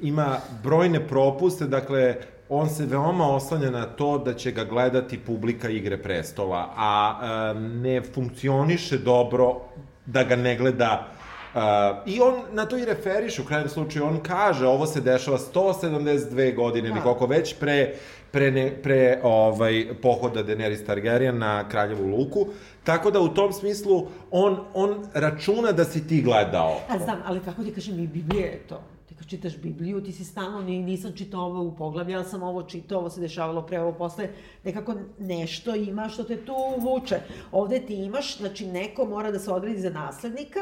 [0.00, 2.16] ima brojne propuste, dakle,
[2.48, 7.54] on se veoma oslanja na to da će ga gledati publika Igre prestola, a e,
[7.60, 9.60] ne funkcioniše dobro
[10.06, 11.14] da ga ne gleda
[11.54, 11.60] Uh,
[12.06, 16.54] I on na to i referiše, u krajnjem slučaju, on kaže, ovo se dešava 172
[16.54, 17.02] godine, ili Da.
[17.02, 17.94] koliko već pre,
[18.30, 22.46] pre, ne, pre ovaj, pohoda Daenerys Targaryen na Kraljevu luku,
[22.84, 26.80] tako da u tom smislu on, on računa da si ti gledao.
[26.88, 28.82] A znam, ali kako ti kažem, i Biblija je to.
[29.24, 32.62] Kad čitaš Bibliju, ti si stalno, ni, nisam čitao ovo u poglavlju, ali sam ovo
[32.62, 34.28] čitao, ovo se dešavalo pre, ovo posle,
[34.64, 37.20] nekako nešto ima što te tu vuče.
[37.52, 40.60] Ovde ti imaš, znači neko mora da se odredi za naslednika,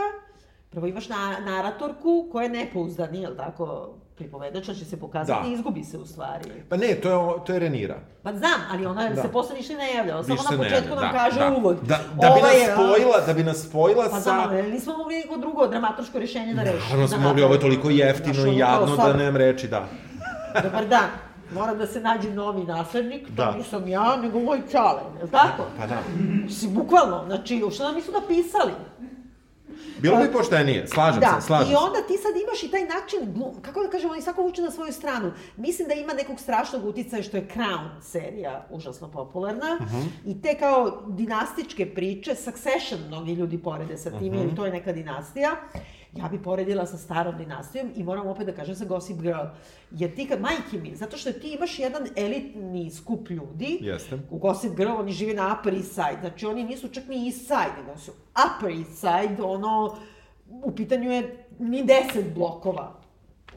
[0.72, 5.48] prvo imaš na, naratorku koja je nepouzdani, jel tako, pripovedač, će se pokazati Da.
[5.48, 6.44] i izgubi se u stvari.
[6.68, 7.96] Pa ne, to je, to je Renira.
[8.22, 9.22] Pa znam, ali ona Da.
[9.22, 11.54] se posle ništa ne javlja, samo na početku nam da, kaže da.
[11.58, 11.76] uvod.
[11.82, 14.20] Da, da bi Ovaj nas je, spojila, da bi nas spojila Pa sa...
[14.20, 16.84] znam, ali nismo mogli neko drugo dramaturško rješenje da rešimo.
[16.84, 19.86] Naravno smo mogli, ovo je toliko jeftino i jadno da nemam reči, da.
[20.62, 21.08] Dobar dan.
[21.54, 23.54] Mora da se nađe novi naslednik, to Da.
[23.58, 25.62] nisam ja, nego moj čale, je li tako?
[25.78, 25.98] Pa da.
[26.50, 28.72] Si bukvalno, znači, što nam nisu napisali?
[29.98, 31.76] Bilo bi poštenije, slažem da, se, slažem i se.
[31.78, 33.20] onda ti sad imaš i taj način,
[33.62, 35.32] kako da kažem, oni svako vuče na svoju stranu.
[35.56, 40.00] Mislim da ima nekog strašnog uticaja što je Crown serija užasno popularna Mhm.
[40.26, 44.38] i te kao dinastičke priče, Succession mnogi ljudi porede sa tim, Mhm.
[44.38, 45.50] jer to je neka dinastija.
[46.16, 49.46] Ja bi poredila sa starom dinastijom i moram opet da kažem sa Gossip Girl.
[49.90, 54.18] Jer ti kad, majke mi, zato što ti imaš jedan elitni skup ljudi, Jeste.
[54.30, 57.40] u Gossip Girl oni žive na Upper East Side, znači oni nisu čak ni East
[57.40, 59.96] Side, nego su Upper East Side, ono,
[60.50, 62.92] u pitanju je ni deset blokova.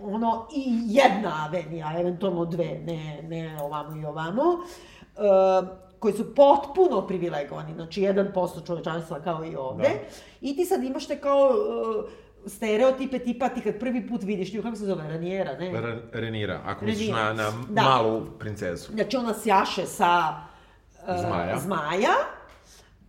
[0.01, 5.67] Ono, i jedna avenija, eventualno dve, ne, ne ovamo i ovamo, uh,
[5.99, 9.83] koji su potpuno privilegovani, znači 1% čovečanstva kao i ovde.
[9.83, 10.17] Da.
[10.41, 12.05] I ti sad imaš te kao uh,
[12.47, 15.81] stereotipe tipa ti kad prvi put vidiš nju, kako se zove, Ranijera, ne?
[15.81, 17.81] Re- Renira, ako misliš na, na Da.
[17.83, 18.91] malu princezu.
[18.93, 20.33] Znači ona sjaše sa
[20.99, 21.59] uh, Zmaja.
[21.59, 22.13] zmaja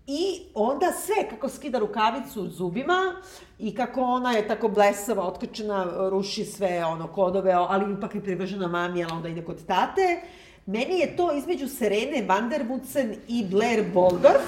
[0.07, 0.21] i
[0.55, 3.15] onda sve kako skida rukavicu zubima
[3.59, 8.69] i kako ona je tako blesava, otkačena, ruši sve ono kodove, ali ipak je privržena
[8.69, 10.21] mami, ali onda ide kod tate.
[10.67, 14.43] Meni je to između Serene van der Woodsen i Blair Waldorf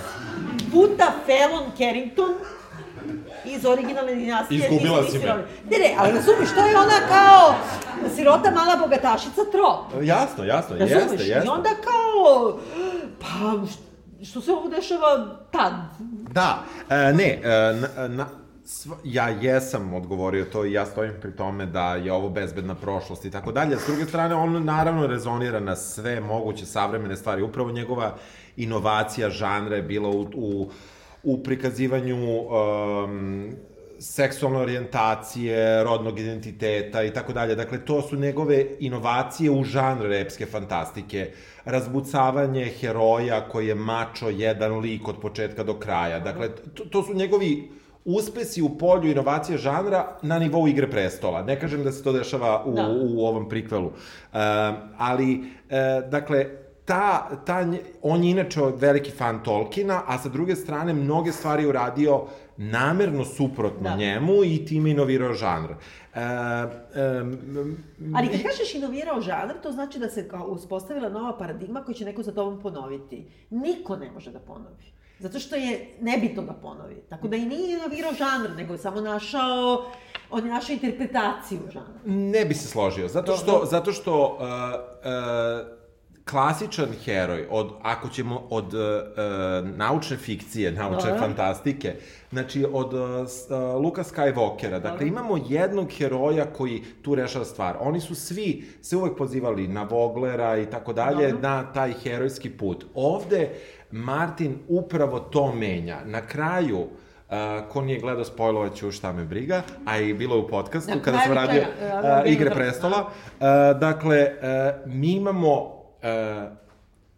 [0.73, 2.35] puta Fallon Carrington
[3.45, 4.59] iz originalne dinastije.
[4.59, 5.27] Izgubila si me.
[5.71, 7.55] Ne, ne, ali razumiješ, to je ona kao
[8.15, 10.03] sirota mala bogatašica trop.
[10.03, 11.03] Jasno, jasno, Razumeš?
[11.03, 11.47] jeste, jeste.
[11.47, 12.59] I onda kao,
[13.21, 13.67] pa,
[14.25, 15.73] što se ovo dešava tad?
[16.33, 18.27] Da, e, ne, e, na, na,
[18.65, 23.25] sv, ja jesam odgovorio to i ja stojim pri tome da je ovo bezbedna prošlost
[23.25, 23.77] i tako dalje.
[23.77, 27.43] S druge strane, on naravno rezonira na sve moguće savremene stvari.
[27.43, 28.17] Upravo njegova
[28.57, 30.71] inovacija žanra je bila u, u,
[31.29, 33.53] u prikazivanju um,
[33.99, 37.55] seksualne orijentacije, rodnog identiteta i tako dalje.
[37.55, 41.31] Dakle, to su njegove inovacije u žanru epske fantastike.
[41.65, 46.21] Razbucavanje heroja koji je mačo jedan lik od početka do kraja.
[46.21, 47.71] Dakle, to, to su njegovi
[48.05, 51.43] uspesi u polju inovacije žanra na nivou Igre prestola.
[51.43, 52.89] Ne kažem da se to dešava u, Da.
[52.89, 53.87] u ovom prikvelu.
[53.87, 53.93] Um,
[54.99, 56.47] ali, e, dakle,
[56.89, 57.67] ta, ta,
[58.03, 62.23] on je inače veliki fan Tolkiena, a sa druge strane mnoge stvari uradio
[62.57, 63.97] namerno suprotno Da.
[63.97, 65.71] njemu i time inovirao žanr.
[65.71, 65.77] E,
[67.21, 67.77] um,
[68.17, 72.05] Ali kad kažeš inovirao žanr, to znači da se kao uspostavila nova paradigma koju će
[72.05, 73.27] neko za tobom ponoviti.
[73.51, 74.93] Niko ne može da ponovi.
[75.19, 77.03] Zato što je nebitno da ponovi.
[77.09, 79.85] Tako da i nije inovirao žanr, nego je samo našao,
[80.31, 82.01] on je našao interpretaciju žanra.
[82.05, 85.78] Ne bi se složio, zato što, zato što uh, uh,
[86.31, 88.81] klasičan heroj, od, ako ćemo od uh,
[89.77, 91.27] naučne fikcije, naučne Dobro.
[91.27, 91.95] fantastike,
[92.31, 97.77] znači od uh, Luka Skywalkera, dakle imamo jednog heroja koji tu rešava stvar.
[97.81, 102.85] Oni su svi se uvek pozivali na Voglera i tako dalje, na taj herojski put.
[102.95, 103.49] Ovde
[103.91, 105.99] Martin upravo to menja.
[106.05, 106.87] Na kraju,
[107.29, 111.19] Uh, ko nije gledao, spojlovaću šta me briga, a i bilo je u podcastu kada
[111.19, 111.63] sam radio?
[111.63, 113.01] Uh, Igre prestola.
[113.01, 113.47] Uh,
[113.81, 116.53] dakle, uh, mi imamo uh,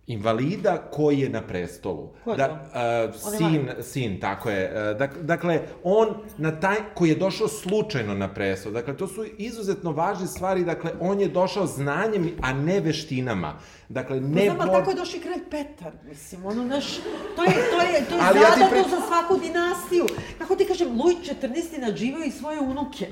[0.07, 2.09] invalida koji je na prestolu.
[2.25, 2.71] Ko je da,
[3.09, 4.91] uh, sin, sin, tako je.
[4.91, 8.73] Uh, dak, dakle, on na taj, koji je došao slučajno na prestol.
[8.73, 10.65] Dakle, to su izuzetno važne stvari.
[10.65, 13.59] Dakle, on je došao znanjem, a ne veštinama.
[13.89, 14.45] Dakle, Ne ne...
[14.45, 16.97] Znam, ali tako je došao i kralj Petar, mislim, ono, naš,
[17.37, 20.07] to je, to je, to je Ali ja pri- za svaku dinastiju.
[20.39, 21.81] Kako ti kažem, Luj 14.
[21.81, 23.07] nadživao i svoje unuke.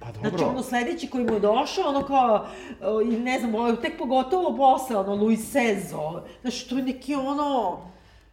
[0.00, 0.48] Pa Znači, dobro.
[0.48, 2.46] ono sledeći koji mu je došao, ono kao,
[2.82, 7.14] o, i ne znam, je tek pogotovo posle, ono, Luis Sezo, znači, to je neki
[7.14, 7.78] ono,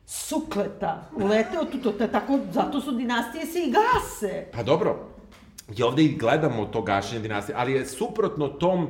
[0.06, 4.46] sukleta, uleteo tu, to, to, tako, zato su dinastije se i gase.
[4.54, 4.96] Pa dobro,
[5.78, 8.90] i ovde i gledamo to gašenje dinastije, ali je suprotno tom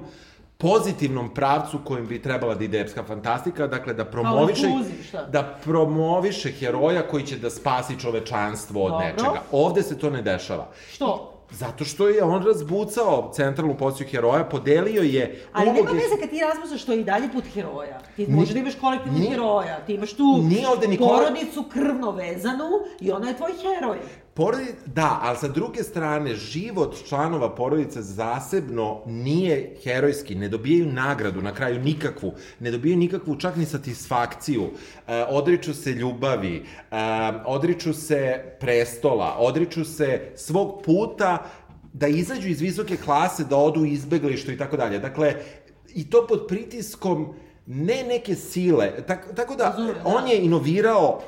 [0.57, 4.67] pozitivnom pravcu kojim bi trebala da ide epska fantastika, dakle da promoviše,
[5.31, 9.05] da promoviše heroja koji će da spasi čovečanstvo od Dobro.
[9.05, 9.41] nečega.
[9.51, 10.67] Ovde se to ne dešava.
[10.91, 11.34] Što?
[11.51, 16.29] Zato što je on razbucao centralnu poziciju heroja, podelio je Ali nema uloge- veze kad
[16.29, 17.99] ti razmisliš što je i dalje put heroja.
[18.15, 21.63] Ti možeš da imaš kolektivnog Ni- heroja, ti imaš tu Nije ovde ni kole- porodicu
[21.63, 23.97] krvno vezanu i ona je tvoj heroj.
[24.35, 31.41] Porodi, da, ali sa druge strane, život članova porodice zasebno nije herojski, ne dobijaju nagradu
[31.41, 34.63] na kraju nikakvu, ne dobijaju nikakvu čak ni satisfakciju,
[35.07, 36.95] e, odriču se ljubavi, e,
[37.45, 41.45] odriču se prestola, odriču se svog puta
[41.93, 44.99] da izađu iz visoke klase, da odu u izbeglištu i tako dalje.
[44.99, 45.35] Dakle,
[45.93, 47.33] i to pod pritiskom
[47.65, 48.91] ne neke sile.
[49.07, 50.01] Tak, tako da, da.
[50.03, 51.21] on je inovirao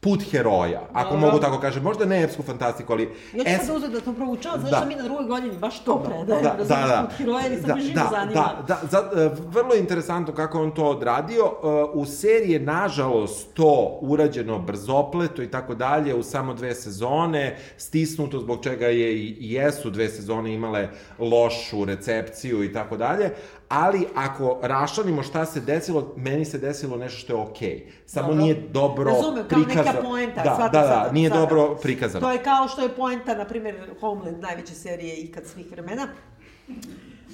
[0.00, 1.26] put heroja, ako Dobro.
[1.26, 1.82] mogu tako kažem.
[1.82, 3.02] Možda ne epsku fantastiku, ali...
[3.34, 4.80] Ja ću es- sad da uzeti da to proučavam, znaš Da.
[4.80, 7.06] da mi na drugoj godini baš to predajem, da, da, da, da.
[7.08, 8.34] put heroja i sad da, me živo da, zanima.
[8.34, 11.44] Da, da, za, e, vrlo je interesantno kako on to odradio.
[11.44, 17.56] E, U seriji je, nažalost, to urađeno brzopleto i tako dalje, u samo dve sezone,
[17.76, 23.30] stisnuto zbog čega je i i jesu dve sezone imale lošu recepciju i tako dalje,
[23.70, 27.92] ali ako raščlanimo šta se desilo, meni se desilo nešto što je okej.
[28.06, 28.42] Samo Dobro.
[28.42, 30.02] nije dobro Razumem, kao neka prikazano.
[30.02, 31.40] poenta, Da, shvatam da, da, sada, nije sada.
[31.40, 32.20] dobro prikazano.
[32.20, 36.08] To je kao što je poenta, na primjer, Homeland, najveće serije ikad svih vremena.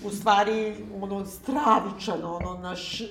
[0.04, 3.00] U stvari, ono, stravičan, ono, naš...
[3.00, 3.04] e,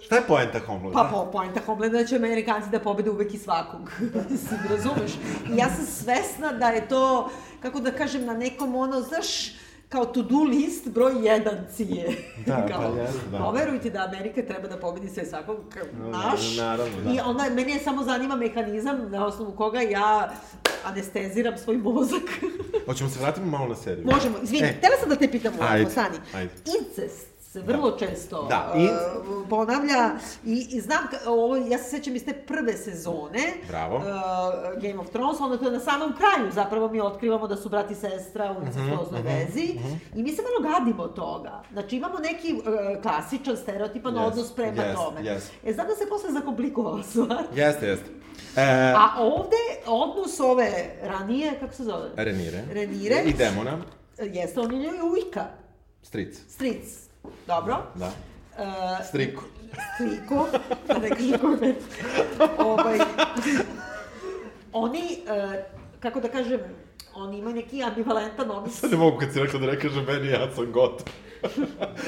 [0.00, 1.02] Šta je poenta Homelanda?
[1.02, 3.92] Pa po, poenta Homelanda da će Amerikanci da pobede uvek i svakog.
[4.70, 5.12] Razumeš?
[5.54, 7.30] I ja sam svesna da je to,
[7.62, 9.52] kako da kažem, na nekom ono, znaš,
[9.90, 12.08] kao to-do list broj jedan cije.
[12.46, 13.38] Da, kao, pa jeste, da.
[13.38, 16.56] Poverujte da Amerika treba da pobedi sve svakog, kao, No, naš.
[16.56, 17.10] naravno, da.
[17.10, 20.32] I onda, mene je samo zanima mehanizam na osnovu koga ja
[20.84, 22.22] anesteziram svoj mozak.
[22.86, 24.06] Hoćemo se vratiti malo na seriju.
[24.06, 24.72] Možemo, izvini, E.
[24.72, 26.16] htela sam da te pitam ovako, Sani.
[26.34, 26.50] ajde.
[26.80, 30.10] Incest se vrlo često Da, uh, inc- ponavlja
[30.44, 33.96] i, i znam, ovo, ja se sećam iz te prve sezone Bravo.
[33.96, 34.02] uh,
[34.82, 37.90] Game of Thrones, onda to je na samom kraju zapravo mi otkrivamo da su brat
[37.90, 39.78] i sestra Mhm, u incestuoznoj vezi
[40.14, 41.62] i mi se malo gadimo toga.
[41.72, 42.62] Znači imamo neki uh,
[43.02, 45.20] klasičan, stereotipan Yes, odnos prema yes, tome.
[45.22, 45.40] yes.
[45.64, 47.44] E, znam da se posle zakomplikovala stvar.
[47.56, 48.06] Jeste, jeste.
[48.56, 50.70] E, A ovde, odnos ove
[51.02, 52.10] ranije, kako se zove?
[52.16, 52.64] Renire.
[52.72, 53.22] Renire.
[53.22, 53.78] I demona.
[54.18, 55.46] Jeste, on je njoj ujka.
[56.02, 56.38] Stric.
[56.48, 57.09] Stric.
[57.46, 57.76] Dobro.
[57.94, 58.06] Da.
[58.06, 59.42] Uh, Striku.
[59.94, 60.46] Striku,
[60.88, 61.74] da ne kažem me...
[62.58, 62.98] ovaj,
[64.72, 65.54] oni, uh,
[66.00, 66.60] kako da kažem,
[67.14, 68.80] oni imaju neki ambivalentan odnos.
[68.80, 71.06] Sad ne mogu kad si rekla da ne kažem meni, ja sam gotov.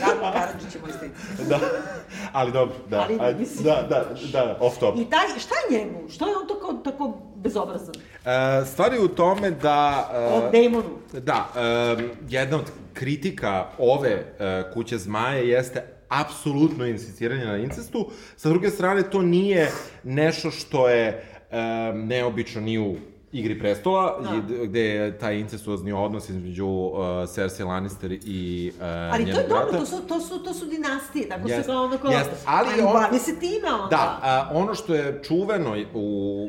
[0.00, 1.12] Radno Karadžić je moj stric.
[1.48, 1.58] da.
[2.32, 3.00] Ali dobro, da.
[3.00, 4.96] Ali, ajde, mislim- da, da, da, off top.
[4.98, 6.08] I taj, šta je njemu?
[6.08, 7.94] Što je on tako, tako bezobrazan?
[8.24, 10.10] E, stvar je u tome da...
[10.14, 10.98] e, O demonu.
[11.12, 11.48] Da,
[11.96, 18.10] um, jedna od kritika ove uh, kuće zmaje jeste apsolutno insistiranje na incestu.
[18.36, 19.70] Sa druge strane, to nije
[20.02, 21.58] nešto što je um,
[22.06, 22.96] neobično ni u
[23.32, 24.64] Igri prestola, Da.
[24.64, 29.62] gde je taj incestuozni odnos između uh, Cersei Lannister i uh, Ali to je dobro,
[29.62, 29.78] brata.
[29.78, 32.10] to su, to su, to su dinastije, tako se Jeste, kao ono kao...
[32.10, 33.86] jeste, ali ajmo, on- bavi se time onda.
[33.90, 36.00] Da, a, ono što je čuveno u,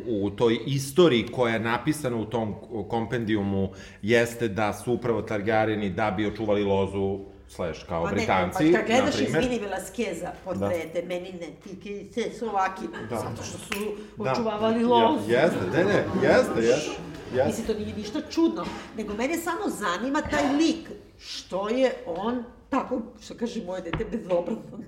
[0.07, 2.55] u toj istoriji koja je napisana u tom
[2.89, 3.69] kompendijumu
[4.01, 8.79] jeste da su upravo Targaryeni da bi očuvali lozu slash kao Pa ne, Britanci, pa
[8.79, 9.43] kad na gledaš primer.
[9.43, 13.15] izvini Velasqueza, portrete, meni ne, ti ki se Slovaki, Da.
[13.15, 13.79] zato što su
[14.17, 14.31] Da.
[14.31, 15.31] očuvavali lozu.
[15.31, 16.91] Ja, jeste, ne, ne, jeste, jeste.
[17.33, 17.45] jeste.
[17.47, 18.65] Mislim, to nije ništa čudno,
[18.97, 20.89] nego mene samo zanima taj lik,
[21.19, 24.83] što je on tako, što kaže moje dete, bezobrazan.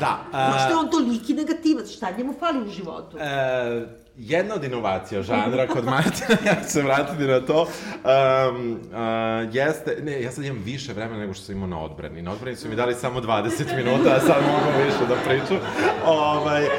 [0.00, 0.18] Da.
[0.32, 1.88] Zašto je on toliki negativac?
[1.88, 3.18] Šta njemu fali u životu?
[3.18, 3.86] E,
[4.16, 9.96] jedna od inovacija žanra kod Martina, ja ću se vratiti na to, um, uh, jeste,
[10.02, 12.22] ne, ja sad imam više vremena nego što sam imao na odbrani.
[12.22, 15.56] Na odbrani su mi dali samo 20 minuta, a sad mogu više da pričam.
[16.06, 16.70] Ovaj, uh,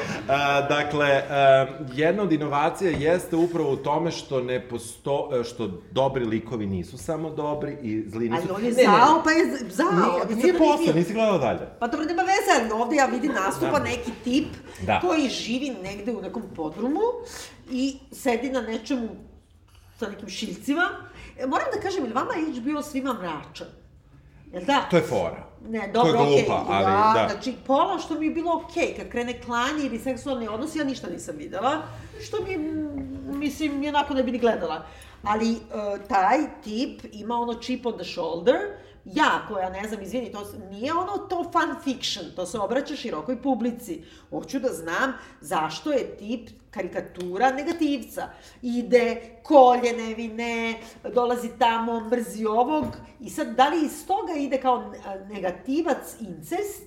[0.70, 6.66] dakle, uh, jedna od inovacija jeste upravo u tome što ne posto, što dobri likovi
[6.66, 8.44] nisu samo dobri i zli nisu...
[8.50, 10.26] Ali on je ne, zao, pa je zao.
[10.30, 11.68] Nije, nije posle, nisi gledao dalje.
[11.80, 13.84] Pa dobro, nema veze, ovde ja vidim nastupa da.
[13.84, 14.48] neki tip
[14.82, 15.00] da.
[15.00, 17.00] koji živi negde u nekom podrumu
[17.72, 19.10] i sedi na nečemu
[20.00, 20.90] sa nekim šiljcima.
[21.40, 23.68] E, moram da kažem, ili vama je HBO svima mračan?
[24.54, 24.88] Jel da?
[24.90, 25.46] To je fora.
[25.70, 26.26] Ne, dobro, okej.
[26.26, 26.74] To je glupa, okay.
[26.74, 27.34] ali da, da.
[27.34, 30.84] Znači, pola što mi je bilo okej, okay, kad krene klanje ili seksualni odnos, ja
[30.84, 31.82] ništa nisam videla,
[32.24, 32.58] što mi,
[33.38, 34.86] mislim, jednako ne bi ni gledala.
[35.24, 38.56] Ali uh, taj tip ima ono chip on the shoulder,
[39.06, 43.42] ja koja ne znam, izvini, to nije ono to fan fiction, to se obraća širokoj
[43.42, 44.04] publici.
[44.30, 48.30] Hoću da znam zašto je tip karikatura negativca.
[48.62, 50.80] Ide, kolje nevine,
[51.14, 52.86] dolazi tamo, mrzi ovog
[53.20, 54.94] i sad da li iz toga ide kao
[55.30, 56.84] negativac incest,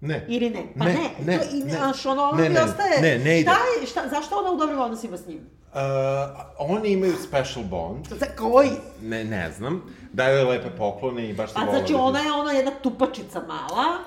[0.00, 0.26] Ne.
[0.28, 0.62] Ili ne?
[0.78, 1.10] Pa ne, ne.
[1.26, 3.50] ne, to, i, ne, Znaš, ono, ne, ne, ostaje, ne, ne ide.
[3.50, 5.50] Šta je, šta, zašto ona u dobrim odnosima s njim?
[5.78, 8.06] Uh, oni imaju special bond.
[8.10, 8.70] Za koji?
[9.02, 9.82] Ne, ne znam.
[10.12, 13.98] Daju joj lepe poklone i baš se Pa znači ona je ona jedna tupačica mala,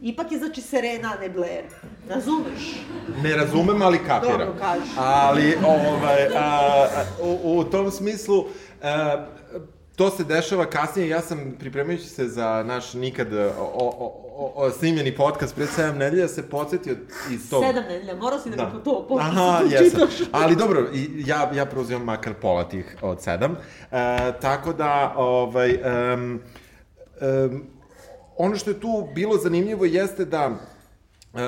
[0.00, 1.64] ipak je znači Serena, a ne Blair.
[2.08, 2.76] Razumeš?
[3.22, 4.38] Ne razumem, ali kapiram.
[4.38, 4.90] Dobro, kaži.
[4.98, 6.86] Ali, ovaj, a,
[7.22, 8.44] u, u tom smislu,
[8.82, 9.26] a,
[9.96, 14.70] to se dešava kasnije, ja sam pripremajući se za naš nikad o, o, o, o
[14.70, 16.96] snimljeni podcast pred 7 nedelja se podsjetio
[17.30, 17.64] iz tog...
[17.64, 18.70] Sedam nedelja, morao si da, da.
[18.84, 20.08] to, pošto Aha, jesam.
[20.32, 20.86] Ali dobro,
[21.26, 23.52] ja, ja preuzimam makar pola tih od sedam.
[23.52, 23.56] E,
[24.40, 25.78] tako da, ovaj,
[26.14, 26.40] um,
[27.20, 27.64] um,
[28.36, 31.38] ono što je tu bilo zanimljivo jeste da e,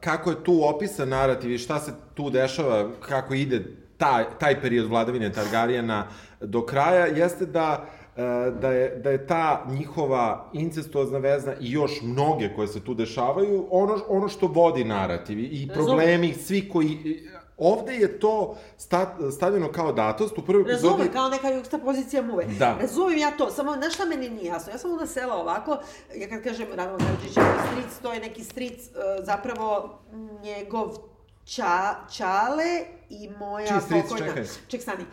[0.00, 3.64] kako je tu opisan narativ i šta se tu dešava, kako ide
[3.96, 6.06] taj, taj period vladavine Targarijena
[6.40, 7.86] do kraja, jeste da
[8.16, 12.94] e, da je, da je ta njihova incestuozna veza i još mnoge koje se tu
[12.94, 17.20] dešavaju, ono, ono što vodi narativ i problemi, svi koji...
[17.62, 20.86] Ovde je to sta, stavljeno kao datost u prvoj epizodi...
[20.86, 22.44] Razumem, kao neka jugsta pozicija muve.
[22.58, 22.76] Da.
[22.80, 24.72] Razumem ja to, samo, znaš šta meni nije jasno?
[24.72, 25.78] Ja sam onda sela ovako,
[26.16, 29.98] ja kad kažem Radovan Karadžić je stric, to je neki stric, uh, zapravo
[30.42, 30.96] njegov
[31.44, 34.26] ča, čale i moja Čiji stric, pokojna...
[34.26, 34.44] čekaj.
[34.68, 35.04] Ček, stani.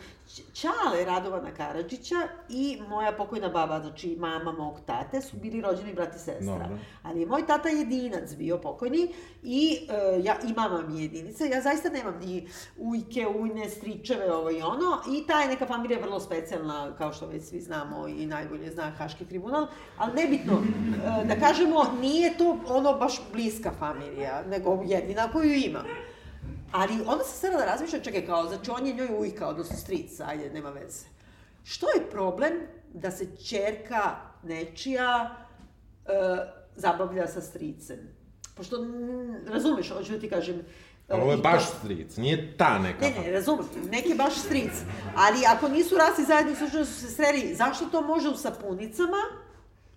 [0.52, 2.16] Čale Radovana Karadžića
[2.48, 6.58] i moja pokojna baba, znači mama mog tate, su bili rođeni brat i sestra.
[6.58, 6.78] Dobro.
[7.02, 11.44] Ali je moj tata jedinac bio pokojni i uh, ja, i mama mi je jedinica.
[11.44, 14.98] Ja zaista nemam ni ujke, ujne, stričeve, ovo i ono.
[15.12, 18.90] I ta je neka familija vrlo specijalna, kao što već svi znamo i najbolje zna
[18.90, 19.66] Haški tribunal.
[19.96, 25.84] Ali nebitno, uh, da kažemo, nije to ono baš bliska familija, nego jedina koju ima.
[26.72, 30.20] Ali onda sam sada da razmišljam, čekaj, kao, znači on je njoj ujka, odnosno stric,
[30.20, 31.06] ajde, nema veze.
[31.64, 32.52] Što je problem
[32.94, 35.36] da se čerka nečija
[36.06, 36.10] e,
[36.76, 37.98] zabavlja sa stricem?
[38.54, 40.62] Pošto, m, razumeš, hoću da ti kažem, e,
[41.08, 43.06] Ali ovo je baš stric, nije ta neka...
[43.06, 44.72] Ne, ne, razumem, neki baš stric.
[45.16, 49.47] Ali ako nisu rasli zajedno, slučajno su se sreli, zašto to može u sapunicama?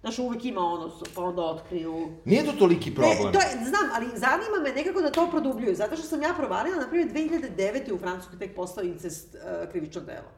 [0.02, 2.10] Znaš, uvek ima ono, pa onda otkriju...
[2.26, 3.26] Nije to toliki problem.
[3.26, 6.34] Ne, to je, znam, ali zanima me nekako da to produbljuju, zato što sam ja
[6.38, 7.94] provalila, na primjer, 2009.
[7.94, 10.32] u Francuskoj tek postao incest uh, krivično delo.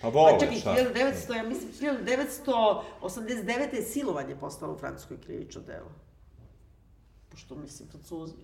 [0.00, 0.76] Pa vole, Pa čekaj, šta?
[0.94, 1.70] 1900, ja mislim,
[3.02, 3.74] 1989.
[3.74, 5.90] je silovanje postalo u Francuskoj krivično delo.
[7.30, 8.34] Pošto, mislim, francuzi.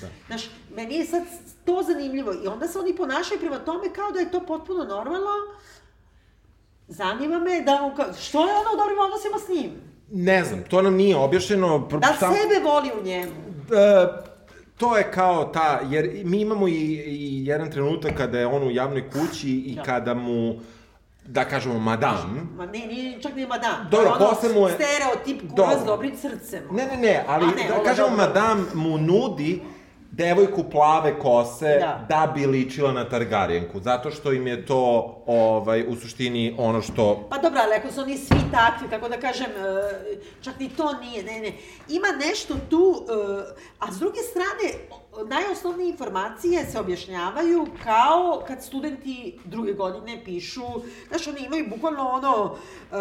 [0.00, 0.08] Da.
[0.26, 1.22] Znaš, meni je sad
[1.64, 5.30] to zanimljivo i onda se oni ponašaju prema tome kao da je to potpuno normalno.
[6.88, 9.70] Zanima me da on, ka- što je ono u dobrim odnosima s njim?
[10.10, 11.68] Ne znam, to nam nije objašnjeno.
[11.80, 13.32] pr- Da li sam- sebe voli u njemu?
[13.72, 14.06] E,
[14.76, 18.70] to je kao ta, jer mi imamo i, i jedan trenutak kada je on u
[18.70, 19.82] javnoj kući i Da.
[19.82, 20.54] kada mu,
[21.26, 23.88] da kažemo, madam, Ma ne, nije čak ni madam.
[23.90, 25.84] Dobro, ono posle mu je- Stereotip kurac Dobro.
[25.86, 26.62] dobrim srcem.
[26.70, 29.62] Ne, ne, ne, ali A ne, da kažemo madam mu nudi
[30.16, 32.06] devojku plave kose Da.
[32.08, 32.32] da.
[32.34, 37.26] bi ličila na Targaryenku, zato što im je to ovaj, u suštini ono što...
[37.30, 40.92] Pa dobro, ali ako su oni svi takvi, kako da kažem, e, čak ni to
[40.92, 41.52] nije, ne, ne.
[41.88, 43.14] Ima nešto tu, e,
[43.78, 44.74] a s druge strane,
[45.26, 50.66] najosnovnije informacije se objašnjavaju kao kad studenti druge godine pišu,
[51.08, 52.96] znaš, oni imaju bukvalno ono, e,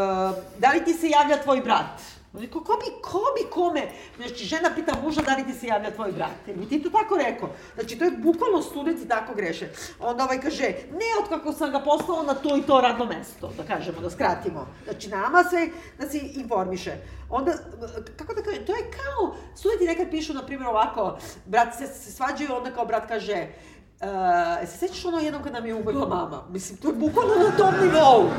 [0.59, 2.01] da li ti se javlja tvoj brat?
[2.37, 5.67] Oni ko, ko bi, ko bi kome, znači žena pita muža da li ti se
[5.67, 7.49] javlja tvoj brat, bi ti to tako rekao.
[7.75, 9.69] Znači to je bukvalno studenti tako greše.
[9.99, 13.51] Onda ovaj kaže, ne od kako sam ga poslao na to i to radno mesto,
[13.57, 14.67] da kažemo, da skratimo.
[14.83, 15.69] Znači nama se,
[15.99, 16.93] da se informiše.
[17.29, 17.53] Onda,
[18.17, 22.11] kako da kažem, to je kao studenti nekad pišu, na primjer, ovako, brat se, se
[22.11, 23.47] svađaju, onda kao brat kaže,
[24.03, 26.43] Uh, se sećaš ono jednom kad nam je umrla mama?
[26.49, 28.29] Mislim, to je bukvalno na tom nivou.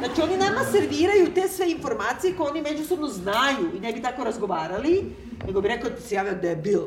[0.00, 4.24] Znači, oni nama serviraju te sve informacije koje oni međusobno znaju i ne bi tako
[4.24, 5.04] razgovarali,
[5.46, 6.80] nego bi rekao da se javio debil.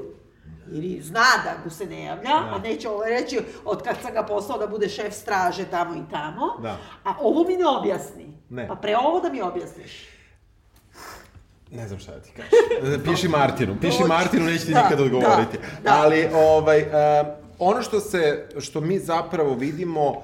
[0.71, 2.51] Ili zna da mu se ne javlja, da.
[2.55, 6.11] a neće ovo reći od kad sam ga poslao da bude šef straže tamo i
[6.11, 6.57] tamo.
[6.61, 6.77] Da.
[7.03, 8.37] A ovo mi ne objasni.
[8.49, 8.67] Ne.
[8.67, 10.07] Pa pre ovo da mi objasniš.
[11.71, 13.03] Ne znam šta da ti kažem.
[13.05, 14.03] piši Martinu, piši.
[14.07, 15.57] Martinu, neće ti Da, nikad odgovoriti.
[15.57, 16.01] da, da.
[16.01, 16.87] Ali, ovaj, uh,
[17.59, 20.23] ono što se, što mi zapravo vidimo uh,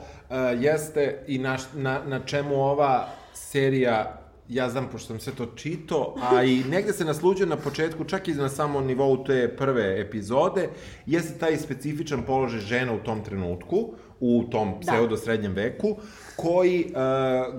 [0.59, 4.15] jeste i na, na, na čemu ova serija
[4.49, 8.27] ja znam, pošto sam sve to čito, a i negde se nasluđuje na početku, čak
[8.27, 10.69] i na samom nivou te prve epizode,
[11.05, 14.91] jeste taj specifičan položaj žena u tom trenutku, u tom Da.
[14.91, 15.95] pseudo-srednjem veku,
[16.35, 16.91] koji e,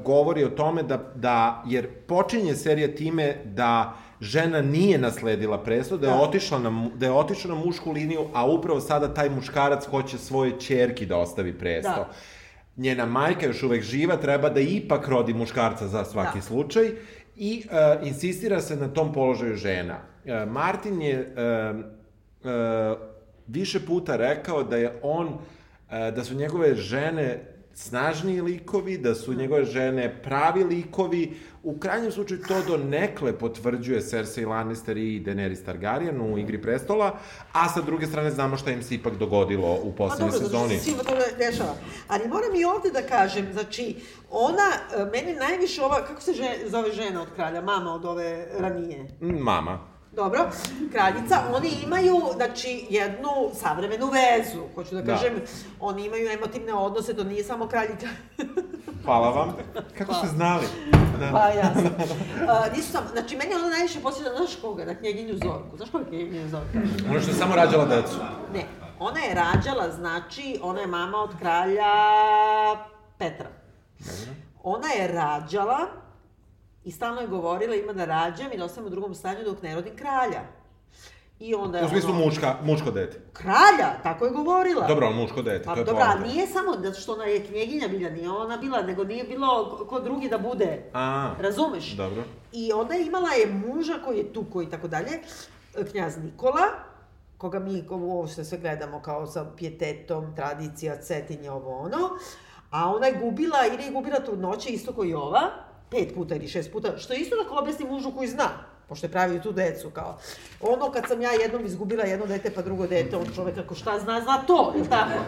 [0.05, 6.07] govori o tome da, da, jer počinje serija time da žena nije nasledila presto, da
[6.07, 6.21] je, Da.
[6.21, 10.61] otišla na, da je otišla na mušku liniju, a upravo sada taj muškarac hoće svoje
[10.61, 11.91] čerki da ostavi presto.
[11.91, 12.11] Da.
[12.81, 16.43] Njena majka još uvek živa, treba da ipak rodi muškarca za svaki Da.
[16.43, 16.91] slučaj
[17.37, 19.99] i e, insistira se na tom položaju žena.
[20.25, 21.43] E, Martin je e,
[22.49, 22.95] e,
[23.47, 25.29] više puta rekao da je on,
[25.91, 31.33] e, da su njegove žene snažniji likovi, da su njegove žene pravi likovi.
[31.63, 37.19] U krajnjem slučaju to do nekle potvrđuje Cersei Lannister i Daenerys Targaryen u Igri prestola,
[37.53, 40.59] a sa druge strane znamo šta im se ipak dogodilo u Pa poslednjoj dobro, zato
[40.59, 40.99] što sezoni.
[40.99, 41.75] se to dešava.
[42.09, 43.97] Ali moram i ovde da kažem, znači,
[44.31, 48.47] ona, e, meni najviše ova, kako se žen, zove žena od kralja, mama od ove
[48.59, 49.07] ranije?
[49.21, 49.79] Mm, Mama.
[50.13, 50.51] Dobro,
[50.93, 55.15] kraljica, oni imaju, znači, jednu savremenu vezu, hoću da Da.
[55.15, 55.33] kažem,
[55.81, 58.07] oni imaju emotivne odnose, to nije samo kraljica.
[59.05, 59.57] Hvala vam.
[59.99, 60.67] Kako ste znali?
[61.21, 61.31] Da.
[61.33, 61.91] Pa jasno.
[61.91, 65.77] Uh, nisu sam, znači, meni ona najviše posjeća, znaš koga, na knjeginju Zorku.
[65.77, 66.79] Znaš koga je knjeginju Zorka?
[67.11, 68.17] Ono što je samo rađala decu.
[68.55, 68.65] Ne,
[68.99, 71.93] ona je rađala, znači, ona je mama od kralja
[73.19, 73.49] Petra.
[74.63, 75.79] Ona je rađala
[76.85, 79.75] i stalno je govorila ima da rađam i da ostajem u drugom stanju dok ne
[79.75, 80.41] rodim kralja.
[81.41, 83.21] I onda je U smislu ono, muška, muško dete.
[83.33, 84.87] Kralja, tako je govorila.
[84.87, 87.47] Dobro, ali muško dete, Pa to je dobro, a nije samo da što ona je
[87.47, 90.83] knjeginja bila, nije ona bila, nego nije bilo ko drugi da bude.
[90.95, 91.93] A, Razumeš?
[91.93, 92.23] dobro.
[92.53, 95.21] I onda je imala je muža koji je tu, koji tako dalje,
[95.91, 96.67] knjaz Nikola,
[97.39, 102.11] koga mi ovo što sve gledamo kao sa pijetetom, tradicija, cetinje, ovo ono.
[102.71, 105.41] A ona je gubila, ili je gubila trudnoće isto koji ova,
[105.91, 108.49] pet puta ili šest puta, što je isto da objasni mužu koji zna,
[108.91, 110.19] pošto je pravio tu decu, kao.
[110.61, 113.99] Ono kad sam ja jednom izgubila jedno dete pa drugo dete, on čovek ako šta
[113.99, 115.19] zna, zna to, je tako?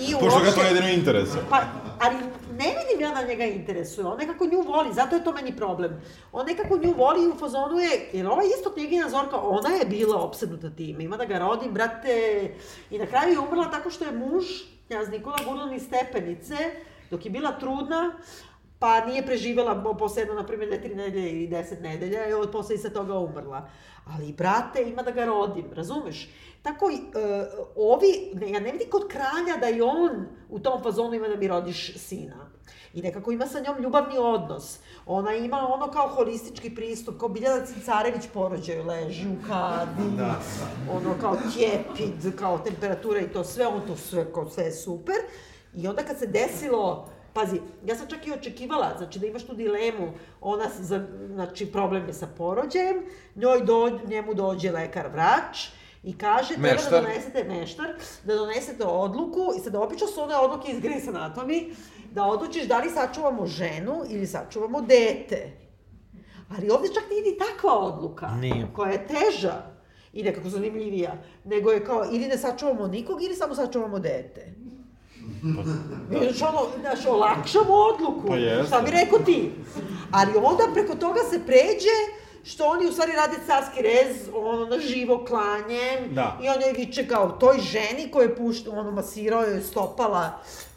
[0.00, 1.42] I Pošto ga to jedino interesuje.
[1.50, 1.62] Pa,
[2.00, 2.16] ali
[2.58, 6.00] ne vidim ja da njega interesuje, on nekako nju voli, zato je to meni problem.
[6.32, 9.86] On nekako nju voli i u fazonu je, jer ova isto knjigina Zorka, ona je
[9.86, 12.50] bila opsednuta tim, ima da ga rodim, brate,
[12.90, 14.44] i na kraju je umrla tako što je muž,
[14.86, 16.56] knjaz Nikola, gurla niz stepenice,
[17.10, 18.12] dok je bila trudna,
[18.78, 22.50] pa nije preživela posle jedno, na primjer, ne tri nedelje ili deset nedelja, i od
[22.52, 23.68] posle i sa toga umrla.
[24.06, 26.30] Ali, brate, ima da ga rodim, razumeš?
[26.62, 26.96] Tako, e,
[27.76, 31.36] ovi, ne, ja ne vidim kod kralja da i on u tom fazonu ima da
[31.36, 32.48] mi rodiš sina.
[32.94, 34.78] I nekako ima sa njom ljubavni odnos.
[35.06, 40.40] Ona ima ono kao holistički pristup, kao Biljana Cincarević porođaju, leži u kadi, Da,
[40.92, 45.16] ono kao tjepid, kao temperatura i to sve, on to sve, kao sve je super.
[45.74, 49.54] I onda kad se desilo, pazi, ja sam čak i očekivala, znači da imaš tu
[49.54, 52.96] dilemu, ona, za, znači problem je sa porođajem,
[53.34, 55.68] njoj do, njemu dođe lekar vrač,
[56.02, 57.02] i kaže, treba da Meštar.
[57.02, 57.86] donesete meštar,
[58.24, 61.74] da donesete odluku, i sada obično su one odluke iz Grey's Anatomy,
[62.12, 65.52] da odlučiš da li sačuvamo ženu ili sačuvamo dete.
[66.56, 68.28] Ali ovde čak nije ni takva odluka.
[68.28, 68.66] Nije.
[68.74, 69.62] Koja je teža
[70.12, 71.22] i nekako zanimljivija.
[71.44, 74.54] Nego je kao, ili ne sačuvamo nikog, ili samo sačuvamo dete.
[76.10, 78.28] Znači, ono, znaš, olakšamo odluku.
[78.28, 78.66] Pa jeste.
[78.66, 79.50] Šta bi rekao ti?
[80.10, 81.98] Ali onda preko toga se pređe
[82.44, 86.08] što oni u stvari rade carski rez, ono, na živo klanje.
[86.10, 86.38] Da.
[86.42, 90.30] I on joj viče kao toj ženi koja je pušta, ono, masirao joj stopala,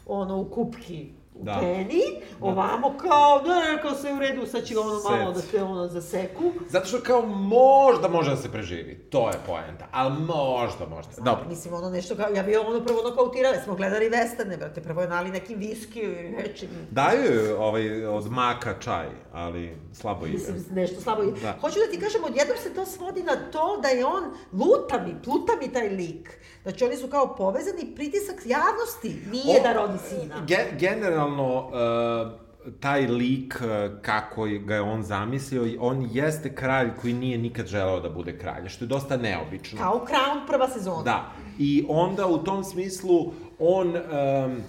[0.06, 1.58] ono, u kupki Da.
[1.60, 2.02] peni,
[2.40, 5.88] ovamo kao, ne, kao sve u redu, sad će ga ono malo da te ono
[5.88, 6.52] zaseku.
[6.68, 8.94] Zato što kao možda može da se preživi.
[9.10, 9.86] To je poenta.
[9.90, 11.12] Ali možda, možda.
[11.16, 11.44] Dobro.
[11.48, 15.02] Mislim, ono nešto kao, ja bi ono prvo ono kautirali, smo gledali westerne, brate, prvo
[15.02, 16.68] je nali nekim viskiju ili nečim.
[16.90, 20.32] Daju joj ovaj, od maka čaj, ali slabo ide.
[20.32, 21.22] Mislim, nešto slabo.
[21.22, 21.30] Da.
[21.30, 21.56] Da.
[21.60, 25.22] Hoću da ti kažem, odjednom se to svodi na to da je on, luta mi,
[25.24, 26.38] pluta mi taj lik.
[26.62, 30.44] Znači, oni su kao povezani, pritisak javnosti nije O- da rodi sina.
[30.46, 32.42] Ge generalno, uh,
[32.80, 38.00] taj lik e, kako ga je on zamislio, on jeste kralj koji nije nikad želeo
[38.00, 39.78] da bude kralj, što je dosta neobično.
[39.78, 41.02] Kao Crown prva sezona.
[41.02, 41.32] Da.
[41.58, 44.62] I onda u tom smislu on um,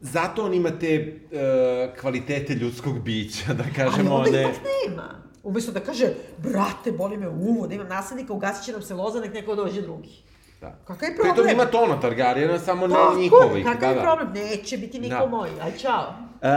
[0.00, 4.14] zato on ima te uh, kvalitete ljudskog bića, da kažemo.
[4.14, 4.42] Ali onda one...
[4.42, 5.22] ipak nema.
[5.42, 9.20] Umesto da kaže, brate, boli me uvo, da imam naslednika, ugasit će nam se loza,
[9.20, 10.22] nek neko dođe drugi.
[10.62, 10.72] Da.
[10.84, 11.34] Kakav je problem?
[11.34, 13.64] Pritom ima tono Targaryena, samo ne njihovih.
[13.64, 14.00] Kakav da, je da.
[14.02, 14.32] problem?
[14.34, 15.26] Neće biti niko Da.
[15.26, 15.48] moj.
[15.62, 16.14] Aj, čao.
[16.42, 16.52] E,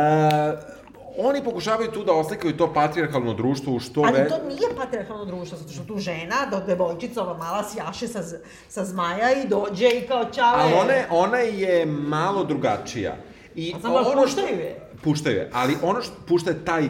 [1.19, 5.57] oni pokušavaju tu da oslikaju to patrijarhalno društvo u što Ali to nije patriarhalno društvo,
[5.57, 8.23] zato što tu žena, do devojčica, ova mala sjaše sa,
[8.69, 10.63] sa zmaja i dođe i kao čale.
[10.63, 13.15] Ali ona, je- ona je malo drugačija.
[13.55, 14.89] I A samo ono što- puštaju je.
[15.03, 16.89] Puštaju je, ali ono što pušta je taj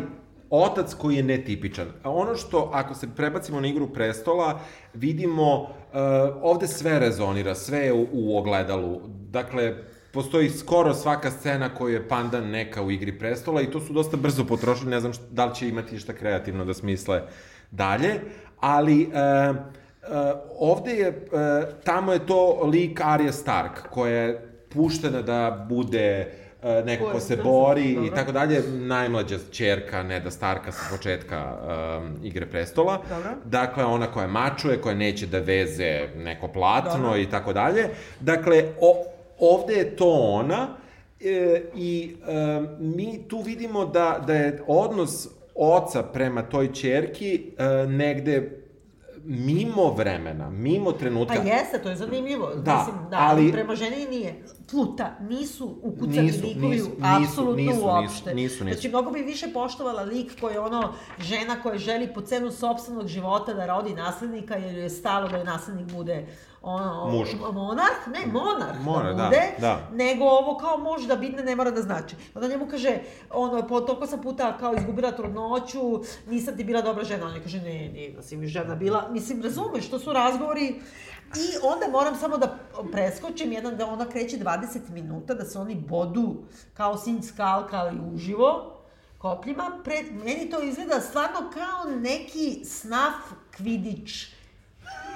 [0.51, 1.87] otac koji je netipičan.
[2.03, 4.59] A ono što, ako se prebacimo na igru prestola,
[4.93, 5.67] vidimo, uh,
[6.41, 9.01] ovde sve rezonira, sve je u, u ogledalu.
[9.31, 9.73] Dakle,
[10.11, 14.17] postoji skoro svaka scena koju je pandan neka u igri prestola i to su dosta
[14.17, 17.21] brzo potrošili, ne znam šta, da li će imati šta kreativno da smisle
[17.71, 18.21] dalje,
[18.59, 19.61] ali uh, uh,
[20.59, 26.44] ovde je, uh, tamo je to lik Arya Stark, koja je puštena da bude uh,
[26.85, 31.57] neko Ko se bori i tako dalje, najmlađa čerka Neda Starka sa početka
[31.99, 33.01] um, Igre prestola.
[33.09, 33.29] Dobro.
[33.45, 37.89] Dakle, ona koja mačuje, koja neće da veze neko platno i tako dalje.
[38.19, 39.03] Dakle, o,
[39.39, 40.67] ovde je to ona
[41.19, 47.87] e, i e, mi tu vidimo da, da je odnos oca prema toj čerki e,
[47.87, 48.64] negde
[49.25, 51.35] mimo vremena, mimo trenutka.
[51.35, 52.51] Pa jeste, to je zanimljivo.
[52.55, 54.43] Da, Mislim, da, ali- prema ženi nije.
[54.71, 58.33] Pluta, nisu ukucani Nisu, likovi nisu, nisu, apsolutno nisu, nisu, uopšte.
[58.33, 58.73] nisu, nisu.
[58.73, 63.07] Znači, mnogo bi više poštovala lik koji je ono, žena koja želi po cenu sopstvenog
[63.07, 66.27] života da rodi naslednika, jer je stalo da joj naslednik bude
[66.65, 67.51] ono, Muško.
[67.51, 69.89] monarh, ne, monarh Monarh, da da, bude, da.
[69.93, 72.15] nego ovo kao može da bitne ne mora da znači.
[72.35, 72.99] Onda njemu kaže,
[73.29, 77.25] ono, po toliko sam puta kao izgubila trudnoću, nisam ti bila dobra žena.
[77.25, 79.07] On je kaže, ne, nije da si mi žena bila.
[79.11, 80.81] Mislim, razumeš, to su razgovori.
[81.35, 82.57] I onda moram samo da
[82.91, 86.35] preskočim jedan, da ona kreće 20 minuta, da se oni bodu
[86.73, 88.75] kao sinj skalka, ali uživo,
[89.17, 89.71] kopljima.
[89.83, 93.13] Pre, meni to izgleda stvarno kao neki snaf
[93.57, 94.34] kvidić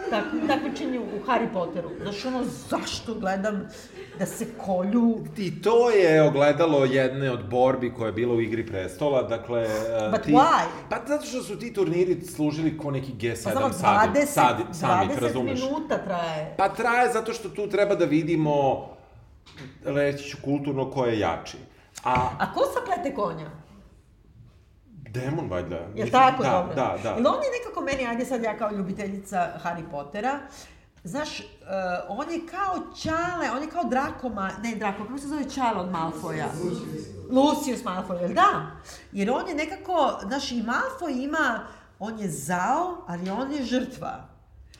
[0.09, 1.89] tak, takmičenje u Harry Potteru.
[2.01, 3.67] Znaš, ono, zašto gledam
[4.19, 5.25] da se kolju...
[5.37, 9.61] I to je ogledalo jedne od borbi koja je bila u igri prestola, dakle...
[9.61, 10.63] e, But ti, why?
[10.89, 14.63] Pa zato što su ti turniri služili ko neki G7 Pa znamo, sadi, 20, sadi,
[14.73, 15.61] summit, 20 razumeš?
[15.61, 16.53] minuta traje.
[16.57, 18.87] Pa traje zato što tu treba da vidimo,
[19.85, 21.57] reći ću kulturno, ko je jači.
[22.03, 23.49] A A ko saplete konja?
[25.13, 25.75] Demon, valjda.
[25.75, 26.75] Jel Mislim, tako, da, dobro?
[26.75, 27.09] Da, da.
[27.09, 30.39] Jel on je nekako meni, ajde sad ja kao ljubiteljica Harry Pottera,
[31.03, 31.45] Znaš, uh,
[32.07, 35.91] on je kao Čale, on je kao Drakoma, ne Drako, kako se zove Čale od
[35.91, 36.47] Malfoja?
[37.31, 38.71] Lucius Malfoy, jel da?
[39.11, 41.59] Jer on je nekako, znaš, i Malfoy ima,
[41.99, 44.27] on je zao, ali on je žrtva.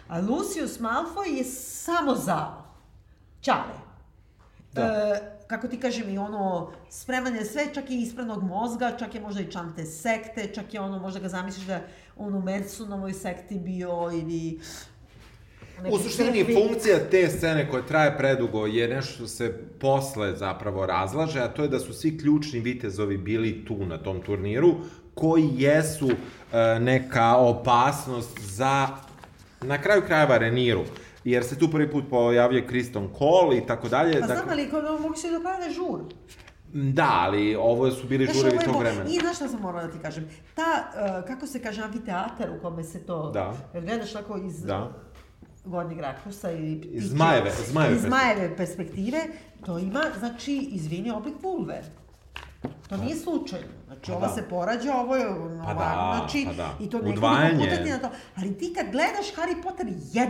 [0.07, 2.63] A Lucius Malfoy je samo zao.
[3.41, 3.79] Čale.
[4.73, 4.81] Da.
[4.81, 9.21] E, kako ti kažem, i ono, spreman je sve, čak i ispranog mozga, čak je
[9.21, 11.81] možda i član te sekte, čak je ono, možda ga zamisliš da
[12.17, 14.59] on u Mersunovoj sekti bio ili...
[15.91, 21.39] U suštini, funkcija te scene koja traje predugo je nešto što se posle zapravo razlaže,
[21.39, 24.75] a to je da su svi ključni vitezovi bili tu na tom turniru,
[25.13, 28.87] koji jesu e, neka opasnost za,
[29.61, 30.85] na kraju krajeva, Reniru.
[31.29, 34.11] Jer se tu prvi put pojavljuje Kriston Cole i tako dalje.
[34.13, 35.99] Pa znam, dakle- ali kod mogu se do kraja žur.
[36.73, 39.05] Da, ali ovo su bili Znaš, žurevi tog bo- vremena.
[39.05, 40.25] I znaš šta sam morala da ti kažem?
[40.55, 43.29] Ta, uh, kako se kaže, amfiteatar u kome se to...
[43.29, 43.53] Da.
[43.73, 44.91] Jer gledaš tako iz Da.
[45.65, 46.71] Gornjeg Rakusa ili...
[46.83, 49.17] Iz Zmajeve- Zmajeve iz Zmajeve perspektive,
[49.65, 51.83] to ima, znači, izvini, oblik vulve.
[52.89, 53.67] To nije slučajno.
[53.87, 54.33] Znači, Pa ova da.
[54.33, 56.69] se porađa, ovo je ono, Pa da, znači, pa da.
[56.79, 57.57] i to nekoliko Udvajanje.
[57.59, 58.09] puta ti na to.
[58.35, 60.29] Ali ti kad gledaš Harry Potter 1,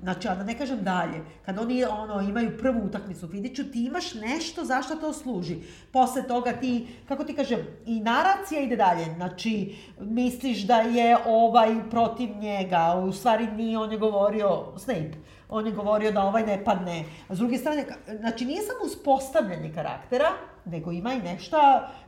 [0.00, 3.84] Znači, a da ne kažem dalje, kad oni ono, imaju prvu utakmicu u Fidiću, ti
[3.84, 5.56] imaš nešto zašto to služi.
[5.92, 9.04] Posle toga ti, kako ti kažem, i naracija ide dalje.
[9.04, 15.14] Znači, misliš da je ovaj protiv njega, u stvari nije, on je govorio, Snape,
[15.48, 17.04] on je govorio da ovaj ne padne.
[17.28, 17.84] A s druge strane,
[18.18, 20.28] znači nije samo uspostavljanje karaktera,
[20.64, 21.56] nego ima i nešto,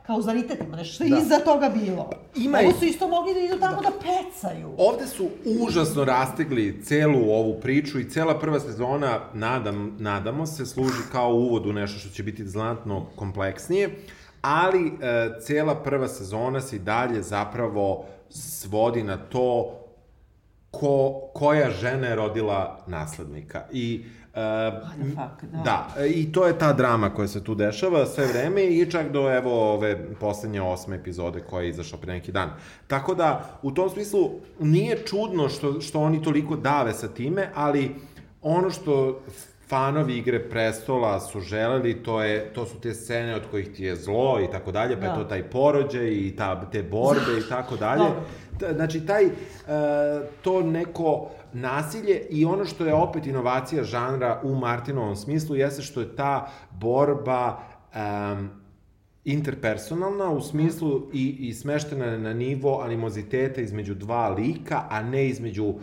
[0.05, 1.17] kauzalitet, ima nešto što je Da.
[1.17, 2.09] iza toga bilo.
[2.35, 4.73] Ima Ovo su isto mogli da idu tamo da, pecaju.
[4.77, 5.29] Ovde su
[5.61, 11.65] užasno rastegli celu ovu priču i cela prva sezona, nadam, nadamo se, služi kao uvod
[11.65, 13.89] u nešto što će biti znatno kompleksnije,
[14.41, 14.91] ali e,
[15.41, 19.73] cela prva sezona se i dalje zapravo svodi na to
[20.79, 23.63] ko, koja žena je rodila naslednika.
[23.71, 24.03] I
[24.37, 25.61] Uh, fuck, da.
[25.63, 29.31] da, i to je ta drama koja se tu dešava sve vreme i čak do
[29.31, 32.49] evo ove poslednje osme epizode koja je izašla pre neki dan.
[32.87, 37.95] Tako da, u tom smislu, nije čudno što, što oni toliko dave sa time, ali
[38.41, 39.21] ono što
[39.69, 43.95] fanovi igre prestola su želeli, to, je, to su te scene od kojih ti je
[43.95, 45.15] zlo i tako dalje, pa je Da.
[45.15, 48.05] to taj porođaj i ta, te borbe i tako dalje.
[48.75, 49.31] Znači, taj, e,
[50.41, 55.99] to neko nasilje i ono što je opet inovacija žanra u Martinovom smislu jeste što
[55.99, 57.59] je ta borba
[57.93, 58.49] em,
[59.25, 65.73] interpersonalna u smislu i, i smeštena na nivo animoziteta između dva lika, a ne između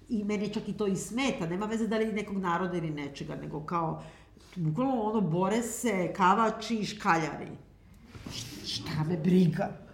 [0.10, 3.36] I meni čak i to i smeta, nema veze da li nekog naroda ili nečega,
[3.36, 4.04] nego kao,
[4.56, 7.48] bukvalno ono, bore se kavači i škaljari.
[8.66, 9.85] Šta me briga?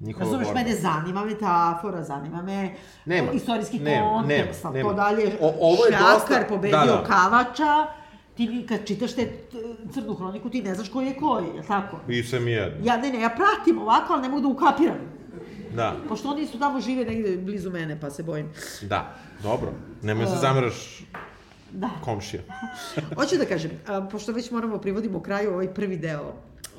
[0.00, 0.60] Njihova Razumeš, borba.
[0.60, 2.74] mene zanima metafora, zanima me
[3.06, 4.88] Nema, istorijski nema, kontekst, nema, nema.
[4.90, 7.04] to dalje O- ovo je šljakar dosta- pobedio da, da.
[7.04, 7.86] kavača,
[8.36, 9.32] ti kad čitaš te
[9.92, 11.96] crnu hroniku, ti ne znaš koji je koji, je tako?
[12.08, 12.78] I sam i jedno.
[12.84, 14.98] Ja, ne, ne, ja pratim ovako, ali ne mogu da ukapiram.
[15.70, 18.48] Da, Pošto oni su tamo žive negde blizu mene, pa se bojim.
[18.82, 19.72] da, dobro.
[20.02, 21.04] Nemoj se zameraš
[21.70, 21.90] Da.
[22.00, 22.42] komšija.
[23.16, 23.70] Hoću da kažem,
[24.10, 26.32] pošto već moramo privodimo kraju ovaj prvi deo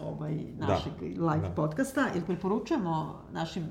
[0.03, 1.53] ovaj, našeg live da.
[1.55, 3.63] podcasta, jer preporučujemo našim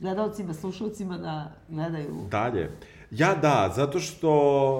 [0.00, 2.70] gledalcima, slušalcima da gledaju Dalje.
[3.10, 4.30] Ja da, zato što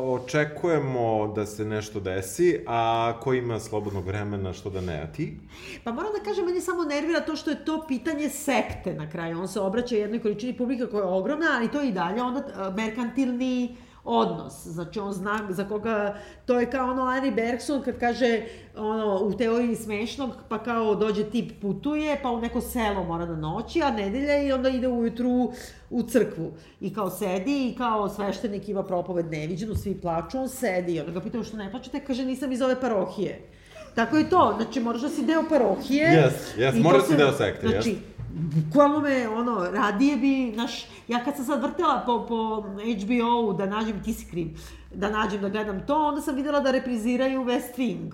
[0.07, 5.41] očekujemo da se nešto desi, a ko ima slobodnog vremena što da ne, a ti?
[5.85, 9.41] Pa moram da kažem, meni samo nervira to što je to pitanje sekte na kraju.
[9.41, 12.41] On se obraća jednoj količini publika koja je ogromna, ali to je i dalje onda
[12.41, 13.77] e, merkantilni
[14.09, 14.67] odnos.
[14.67, 18.43] Znači, on zna za koga, to je kao ono Annie Bergson kad kaže
[18.77, 23.37] ono, u teoriji smešnog, pa kao dođe tip putuje, pa u neko selo mora da
[23.37, 25.53] noći, a nedelja i onda ide ujutru
[25.91, 26.53] u crkvu.
[26.81, 31.13] I kao sedi i kao sveštenik ima propoved neviđenu, svi plaču, on sedi i onda
[31.13, 33.41] ga pitaju što ne plačete, kaže nisam iz ove parohije.
[33.95, 36.07] Tako je to, znači moraš da si deo parohije.
[36.07, 38.18] Jes, jes, moraš da si deo sekte, Znači, jes.
[38.39, 42.63] Bukvalno me, ono, radije bi, naš, ja kad sam sad vrtela po, po
[43.03, 44.49] HBO-u da nađem, ti si kriv,
[44.95, 48.13] da nađem da gledam to, onda sam videla da repriziraju West Wing.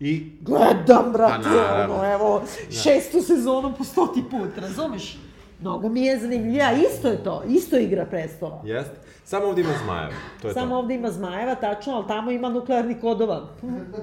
[0.00, 2.42] I Gledam, brate, Pa ono, evo,
[2.82, 5.16] šestu sezonu po stoti put, razumeš?
[5.62, 8.62] Mnogo mi je zanimljivo, ja, isto je to, isto je igra prestola.
[8.64, 8.90] jest.
[9.24, 10.12] Samo ovdje ima zmajeva.
[10.42, 10.76] To je Samo to.
[10.76, 13.48] ovde ima zmajeva, tačno, ali tamo ima nuklearni kodova.
[13.58, 14.02] Eto.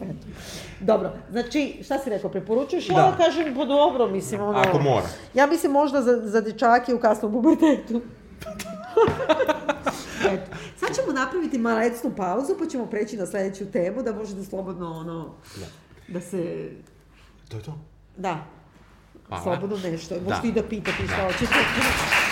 [0.80, 2.94] Dobro, znači, šta si rekao, preporučuješ Da.
[2.96, 4.58] ovo, kažem, pa dobro, mislim, ono...
[4.58, 5.06] Ako mora.
[5.34, 8.00] Ja mislim možda za, za dečake u kasnom pubertetu.
[10.24, 10.50] Eto.
[10.76, 15.34] Sad ćemo napraviti malecnu pauzu, pa ćemo preći na sledeću temu, da možete slobodno, ono,
[15.56, 15.66] Da.
[16.08, 16.70] da se...
[17.48, 17.78] To je to.
[18.16, 18.44] Da,
[19.32, 19.58] Hvala.
[19.58, 20.14] slobodno nešto.
[20.14, 20.48] Možete Da.
[20.48, 22.31] i da pitate šta hoćete.